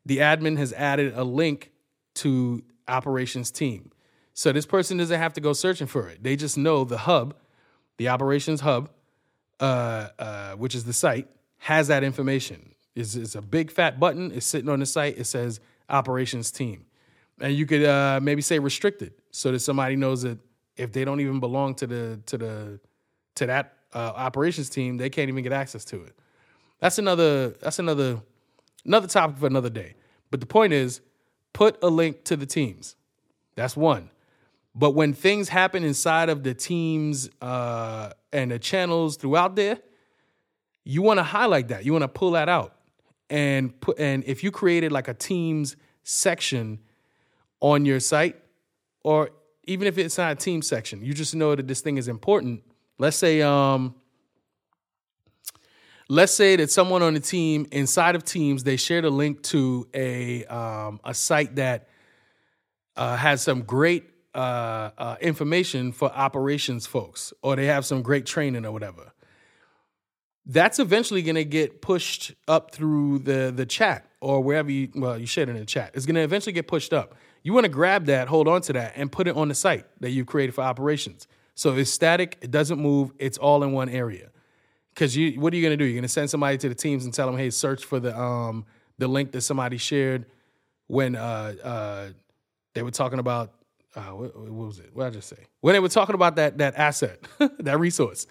the 0.05 0.19
admin 0.19 0.59
has 0.59 0.73
added 0.73 1.13
a 1.17 1.23
link 1.23 1.71
to 2.15 2.63
operations 2.89 3.51
team 3.51 3.93
so 4.33 4.51
this 4.51 4.67
person 4.67 4.97
doesn't 4.97 5.21
have 5.21 5.33
to 5.33 5.41
go 5.41 5.53
searching 5.53 5.87
for 5.87 6.09
it 6.09 6.23
they 6.23 6.35
just 6.35 6.59
know 6.59 6.85
the 6.85 6.99
hub 6.99 7.35
the 7.97 8.09
operations 8.09 8.61
hub 8.61 8.91
uh, 9.61 10.09
uh, 10.19 10.53
which 10.53 10.75
is 10.75 10.85
the 10.85 10.93
site 10.93 11.29
has 11.59 11.89
that 11.89 12.03
information 12.05 12.75
it's, 12.95 13.15
it's 13.15 13.35
a 13.35 13.43
big 13.43 13.71
fat 13.71 13.99
button 13.99 14.33
it's 14.33 14.47
sitting 14.47 14.69
on 14.69 14.81
the 14.81 14.87
site 14.87 15.17
it 15.19 15.25
says 15.25 15.61
operations 15.89 16.51
team 16.51 16.87
and 17.41 17.55
you 17.55 17.67
could 17.67 17.85
uh, 17.85 18.21
maybe 18.23 18.43
say 18.43 18.59
restricted 18.59 19.13
so 19.31 19.53
that 19.53 19.61
somebody 19.61 19.97
knows 19.97 20.23
that 20.23 20.39
if 20.77 20.93
they 20.93 21.05
don't 21.05 21.21
even 21.21 21.41
belong 21.41 21.75
to 21.77 21.87
the 21.87 22.21
to 22.27 22.39
the 22.39 22.81
to 23.37 23.47
that 23.47 23.75
uh, 23.93 24.13
operations 24.17 24.69
team, 24.69 24.97
they 24.97 25.11
can't 25.11 25.29
even 25.29 25.43
get 25.43 25.53
access 25.53 25.85
to 25.87 26.03
it. 26.03 26.15
That's 26.81 26.99
another 26.99 27.51
that's 27.51 27.79
another 27.79 28.21
another 28.85 29.07
topic 29.07 29.39
for 29.39 29.47
another 29.47 29.71
day. 29.71 29.95
But 30.31 30.41
the 30.41 30.47
point 30.47 30.73
is, 30.73 31.01
put 31.53 31.79
a 31.83 31.89
link 31.89 32.25
to 32.25 32.37
the 32.37 32.47
teams. 32.47 32.97
That's 33.55 33.77
one. 33.77 34.11
But 34.75 34.91
when 34.91 35.13
things 35.13 35.49
happen 35.49 35.85
inside 35.85 36.29
of 36.29 36.43
the 36.43 36.53
teams 36.53 37.31
uh, 37.41 38.11
and 38.33 38.51
the 38.51 38.59
channels 38.59 39.17
throughout 39.17 39.55
there, 39.55 39.79
you 40.85 41.01
want 41.01 41.19
to 41.19 41.23
highlight 41.23 41.69
that. 41.69 41.85
You 41.85 41.93
want 41.93 42.03
to 42.03 42.09
pull 42.09 42.33
that 42.33 42.49
out 42.49 42.75
and 43.31 43.79
put. 43.81 43.99
And 43.99 44.25
if 44.25 44.43
you 44.43 44.51
created 44.51 44.91
like 44.91 45.09
a 45.09 45.15
teams 45.15 45.77
section 46.03 46.81
on 47.61 47.85
your 47.85 48.01
site, 48.01 48.37
or 49.05 49.31
even 49.65 49.87
if 49.87 49.97
it's 49.97 50.19
not 50.19 50.33
a 50.33 50.35
team 50.35 50.61
section, 50.61 51.03
you 51.03 51.15
just 51.15 51.35
know 51.35 51.55
that 51.55 51.69
this 51.69 51.81
thing 51.81 51.97
is 51.97 52.09
important. 52.09 52.63
Let's 52.99 53.17
say, 53.17 53.43
um, 53.43 53.95
let's 56.09 56.35
say 56.35 56.57
that 56.57 56.71
someone 56.71 57.03
on 57.03 57.15
the 57.15 57.21
team 57.21 57.67
inside 57.71 58.15
of 58.15 58.25
Teams 58.25 58.65
they 58.65 58.77
shared 58.77 59.05
a 59.05 59.11
link 59.11 59.43
to 59.45 59.89
a 59.95 60.45
um, 60.47 61.01
a 61.05 61.15
site 61.15 61.57
that 61.57 61.89
uh, 62.97 63.17
has 63.17 63.41
some 63.43 63.63
great 63.63 64.14
uh, 64.35 64.91
uh, 64.99 65.17
information 65.21 65.93
for 65.93 66.11
operations 66.13 66.87
folks, 66.87 67.33
or 67.43 67.57
they 67.57 67.67
have 67.67 67.85
some 67.87 68.03
great 68.03 68.27
training 68.27 68.65
or 68.65 68.73
whatever. 68.73 69.13
That's 70.47 70.79
eventually 70.79 71.23
going 71.23 71.37
to 71.37 71.45
get 71.45 71.81
pushed 71.81 72.35
up 72.47 72.73
through 72.73 73.21
the 73.21 73.53
the 73.55 73.65
chat 73.65 74.11
or 74.21 74.43
wherever 74.43 74.71
you 74.71 74.91
well 74.95 75.19
you 75.19 75.27
shared 75.27 75.49
it 75.49 75.53
in 75.53 75.59
the 75.59 75.67
chat. 75.67 75.93
It's 75.95 76.07
going 76.07 76.17
to 76.17 76.23
eventually 76.23 76.53
get 76.53 76.69
pushed 76.69 76.93
up. 76.93 77.15
You 77.43 77.53
want 77.53 77.65
to 77.65 77.71
grab 77.71 78.07
that, 78.07 78.29
hold 78.29 78.49
on 78.49 78.63
to 78.63 78.73
that, 78.75 78.95
and 78.97 79.13
put 79.13 79.29
it 79.29 79.37
on 79.37 79.49
the 79.49 79.55
site 79.55 79.85
that 80.01 80.11
you've 80.11 80.27
created 80.27 80.55
for 80.55 80.63
operations. 80.63 81.29
So 81.55 81.77
it's 81.77 81.91
static, 81.91 82.39
it 82.41 82.51
doesn't 82.51 82.81
move, 82.81 83.13
it's 83.19 83.39
all 83.39 83.63
in 83.63 83.73
one 83.73 83.89
area. 83.89 84.31
Because 84.93 85.17
you, 85.17 85.41
what 85.41 85.53
are 85.53 85.57
you 85.57 85.63
going 85.63 85.77
to 85.77 85.77
do? 85.77 85.85
You're 85.85 85.95
going 85.95 86.03
to 86.03 86.09
send 86.09 86.31
somebody 86.31 86.57
to 86.59 86.69
the 86.69 86.75
teams 86.75 87.05
and 87.05 87.13
tell 87.13 87.27
them, 87.27 87.37
hey, 87.37 87.51
search 87.51 87.85
for 87.85 88.01
the 88.01 88.19
um 88.19 88.65
the 88.99 89.09
link 89.09 89.33
that 89.33 89.41
somebody 89.41 89.77
shared 89.77 90.27
when 90.87 91.17
uh 91.17 91.55
uh 91.65 92.09
they 92.75 92.83
were 92.83 92.91
talking 92.91 93.19
about 93.19 93.54
uh 93.97 94.11
what, 94.11 94.37
what 94.37 94.53
was 94.53 94.79
it? 94.79 94.91
What 94.93 95.05
did 95.05 95.13
I 95.13 95.15
just 95.15 95.29
say? 95.29 95.47
When 95.61 95.75
they 95.75 95.81
were 95.81 95.89
talking 95.89 96.15
about 96.15 96.37
that 96.37 96.59
that 96.59 96.75
asset, 96.77 97.21
that 97.59 97.79
resource. 97.79 98.27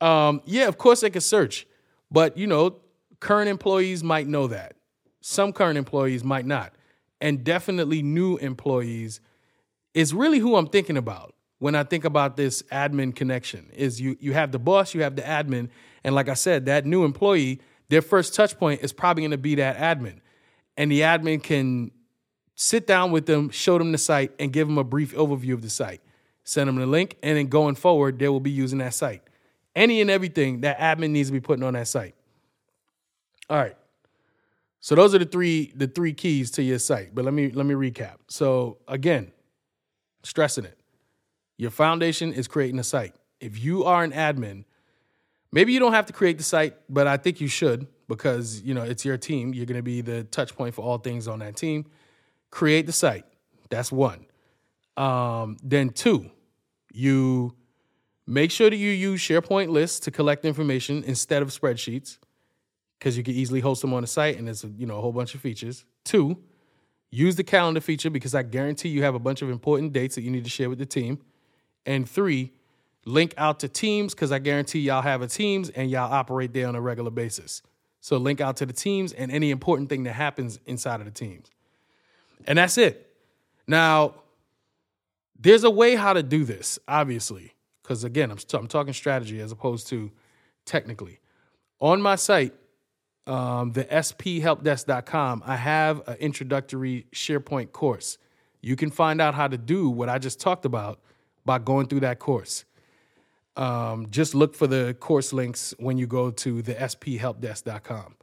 Um, 0.00 0.42
yeah, 0.46 0.66
of 0.66 0.78
course 0.78 1.00
they 1.00 1.10
could 1.10 1.22
search, 1.22 1.66
but 2.10 2.36
you 2.36 2.46
know, 2.46 2.80
current 3.20 3.48
employees 3.48 4.02
might 4.02 4.26
know 4.26 4.48
that. 4.48 4.74
Some 5.20 5.52
current 5.52 5.78
employees 5.78 6.24
might 6.24 6.44
not 6.44 6.74
and 7.22 7.44
definitely 7.44 8.02
new 8.02 8.36
employees 8.38 9.20
is 9.94 10.12
really 10.12 10.40
who 10.40 10.56
I'm 10.56 10.66
thinking 10.66 10.96
about 10.96 11.34
when 11.60 11.76
I 11.76 11.84
think 11.84 12.04
about 12.04 12.36
this 12.36 12.62
admin 12.62 13.14
connection. 13.14 13.70
Is 13.72 14.00
you 14.00 14.16
you 14.20 14.32
have 14.34 14.50
the 14.52 14.58
boss, 14.58 14.92
you 14.92 15.02
have 15.02 15.14
the 15.16 15.22
admin, 15.22 15.70
and 16.04 16.14
like 16.14 16.28
I 16.28 16.34
said, 16.34 16.66
that 16.66 16.84
new 16.84 17.04
employee, 17.04 17.60
their 17.88 18.02
first 18.02 18.34
touch 18.34 18.58
point 18.58 18.82
is 18.82 18.92
probably 18.92 19.22
going 19.22 19.30
to 19.30 19.38
be 19.38 19.54
that 19.54 19.76
admin. 19.76 20.18
And 20.76 20.90
the 20.90 21.00
admin 21.02 21.42
can 21.42 21.92
sit 22.62 22.86
down 22.86 23.10
with 23.10 23.26
them, 23.26 23.50
show 23.50 23.76
them 23.76 23.90
the 23.90 23.98
site 23.98 24.30
and 24.38 24.52
give 24.52 24.68
them 24.68 24.78
a 24.78 24.84
brief 24.84 25.12
overview 25.14 25.52
of 25.52 25.62
the 25.62 25.68
site. 25.68 26.00
Send 26.44 26.68
them 26.68 26.76
the 26.76 26.86
link 26.86 27.16
and 27.20 27.36
then 27.36 27.48
going 27.48 27.74
forward, 27.74 28.20
they 28.20 28.28
will 28.28 28.38
be 28.38 28.52
using 28.52 28.78
that 28.78 28.94
site. 28.94 29.22
Any 29.74 30.00
and 30.00 30.08
everything 30.08 30.60
that 30.60 30.78
admin 30.78 31.10
needs 31.10 31.28
to 31.28 31.32
be 31.32 31.40
putting 31.40 31.64
on 31.64 31.74
that 31.74 31.88
site. 31.88 32.14
All 33.50 33.56
right. 33.56 33.76
So 34.78 34.94
those 34.94 35.12
are 35.12 35.18
the 35.18 35.24
three 35.24 35.72
the 35.74 35.88
three 35.88 36.12
keys 36.12 36.52
to 36.52 36.62
your 36.62 36.78
site. 36.78 37.14
But 37.14 37.24
let 37.24 37.34
me 37.34 37.50
let 37.50 37.66
me 37.66 37.74
recap. 37.74 38.16
So 38.28 38.78
again, 38.86 39.32
stressing 40.22 40.64
it. 40.64 40.78
Your 41.56 41.70
foundation 41.70 42.32
is 42.32 42.46
creating 42.46 42.78
a 42.78 42.84
site. 42.84 43.14
If 43.40 43.62
you 43.62 43.84
are 43.84 44.04
an 44.04 44.12
admin, 44.12 44.64
maybe 45.50 45.72
you 45.72 45.80
don't 45.80 45.94
have 45.94 46.06
to 46.06 46.12
create 46.12 46.38
the 46.38 46.44
site, 46.44 46.76
but 46.88 47.08
I 47.08 47.16
think 47.16 47.40
you 47.40 47.48
should 47.48 47.88
because 48.08 48.62
you 48.62 48.74
know 48.74 48.82
it's 48.82 49.04
your 49.04 49.16
team. 49.16 49.52
You're 49.52 49.66
going 49.66 49.78
to 49.78 49.82
be 49.82 50.00
the 50.00 50.24
touch 50.24 50.54
point 50.54 50.74
for 50.74 50.82
all 50.82 50.98
things 50.98 51.26
on 51.26 51.40
that 51.40 51.56
team. 51.56 51.86
Create 52.52 52.86
the 52.86 52.92
site. 52.92 53.24
That's 53.70 53.90
one. 53.90 54.26
Um, 54.96 55.56
then 55.62 55.88
two, 55.88 56.30
you 56.92 57.54
make 58.26 58.50
sure 58.50 58.68
that 58.68 58.76
you 58.76 58.90
use 58.90 59.20
SharePoint 59.20 59.70
lists 59.70 59.98
to 60.00 60.10
collect 60.10 60.44
information 60.44 61.02
instead 61.04 61.40
of 61.42 61.48
spreadsheets 61.48 62.18
because 62.98 63.16
you 63.16 63.24
can 63.24 63.34
easily 63.34 63.60
host 63.60 63.80
them 63.80 63.94
on 63.94 64.02
the 64.02 64.06
site 64.06 64.36
and 64.36 64.46
there's 64.46 64.64
you 64.76 64.86
know 64.86 64.98
a 64.98 65.00
whole 65.00 65.12
bunch 65.12 65.34
of 65.34 65.40
features. 65.40 65.86
Two, 66.04 66.36
use 67.10 67.36
the 67.36 67.42
calendar 67.42 67.80
feature 67.80 68.10
because 68.10 68.34
I 68.34 68.42
guarantee 68.42 68.90
you 68.90 69.02
have 69.02 69.14
a 69.14 69.18
bunch 69.18 69.40
of 69.40 69.48
important 69.48 69.94
dates 69.94 70.14
that 70.16 70.22
you 70.22 70.30
need 70.30 70.44
to 70.44 70.50
share 70.50 70.68
with 70.68 70.78
the 70.78 70.86
team. 70.86 71.20
And 71.86 72.08
three, 72.08 72.52
link 73.06 73.32
out 73.38 73.60
to 73.60 73.68
teams 73.68 74.14
because 74.14 74.30
I 74.30 74.40
guarantee 74.40 74.80
y'all 74.80 75.00
have 75.00 75.22
a 75.22 75.26
teams 75.26 75.70
and 75.70 75.90
y'all 75.90 76.12
operate 76.12 76.52
there 76.52 76.68
on 76.68 76.76
a 76.76 76.82
regular 76.82 77.10
basis. 77.10 77.62
So 78.02 78.18
link 78.18 78.42
out 78.42 78.58
to 78.58 78.66
the 78.66 78.74
teams 78.74 79.14
and 79.14 79.32
any 79.32 79.50
important 79.50 79.88
thing 79.88 80.02
that 80.02 80.12
happens 80.12 80.60
inside 80.66 81.00
of 81.00 81.06
the 81.06 81.12
teams. 81.12 81.50
And 82.46 82.58
that's 82.58 82.78
it. 82.78 83.14
Now, 83.66 84.14
there's 85.38 85.64
a 85.64 85.70
way 85.70 85.94
how 85.94 86.12
to 86.12 86.22
do 86.22 86.44
this, 86.44 86.78
obviously, 86.86 87.54
because 87.82 88.04
again, 88.04 88.30
I'm, 88.30 88.38
I'm 88.54 88.68
talking 88.68 88.92
strategy 88.92 89.40
as 89.40 89.52
opposed 89.52 89.88
to 89.88 90.10
technically. 90.64 91.20
On 91.80 92.00
my 92.00 92.14
site, 92.16 92.54
um, 93.26 93.72
the 93.72 93.84
sphelpdesk.com, 93.84 95.42
I 95.44 95.56
have 95.56 96.06
an 96.08 96.16
introductory 96.16 97.06
SharePoint 97.12 97.72
course. 97.72 98.18
You 98.60 98.76
can 98.76 98.90
find 98.90 99.20
out 99.20 99.34
how 99.34 99.48
to 99.48 99.58
do 99.58 99.88
what 99.88 100.08
I 100.08 100.18
just 100.18 100.40
talked 100.40 100.64
about 100.64 101.00
by 101.44 101.58
going 101.58 101.88
through 101.88 102.00
that 102.00 102.18
course. 102.18 102.64
Um, 103.56 104.06
just 104.10 104.34
look 104.34 104.54
for 104.54 104.66
the 104.66 104.96
course 104.98 105.32
links 105.32 105.74
when 105.78 105.98
you 105.98 106.06
go 106.06 106.30
to 106.30 106.62
the 106.62 106.74
sphelpdesk.com. 106.74 108.14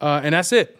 Uh, 0.00 0.20
and 0.24 0.34
that's 0.34 0.52
it. 0.52 0.78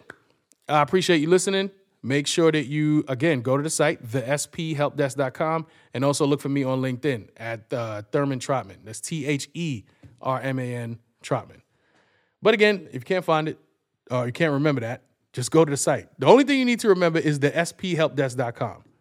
I 0.67 0.81
appreciate 0.81 1.19
you 1.21 1.29
listening. 1.29 1.69
Make 2.03 2.25
sure 2.25 2.51
that 2.51 2.65
you, 2.65 3.05
again, 3.07 3.41
go 3.41 3.57
to 3.57 3.63
the 3.63 3.69
site, 3.69 4.03
thesphelpdesk.com, 4.03 5.67
and 5.93 6.03
also 6.03 6.25
look 6.25 6.41
for 6.41 6.49
me 6.49 6.63
on 6.63 6.81
LinkedIn 6.81 7.29
at 7.37 7.71
uh, 7.71 8.01
Therman 8.11 8.39
Trotman. 8.39 8.77
That's 8.83 8.99
T 8.99 9.25
H 9.25 9.49
E 9.53 9.83
R 10.19 10.39
M 10.41 10.57
A 10.57 10.75
N 10.75 10.99
Trotman. 11.21 11.61
But 12.41 12.55
again, 12.55 12.87
if 12.87 12.95
you 12.95 13.01
can't 13.01 13.25
find 13.25 13.47
it 13.47 13.59
or 14.09 14.25
you 14.25 14.31
can't 14.31 14.53
remember 14.53 14.81
that, 14.81 15.03
just 15.31 15.51
go 15.51 15.63
to 15.63 15.69
the 15.69 15.77
site. 15.77 16.07
The 16.19 16.25
only 16.25 16.43
thing 16.43 16.59
you 16.59 16.65
need 16.65 16.79
to 16.81 16.89
remember 16.89 17.19
is 17.19 17.39
the 17.39 17.51
sphelpdesk.com. 17.51 18.83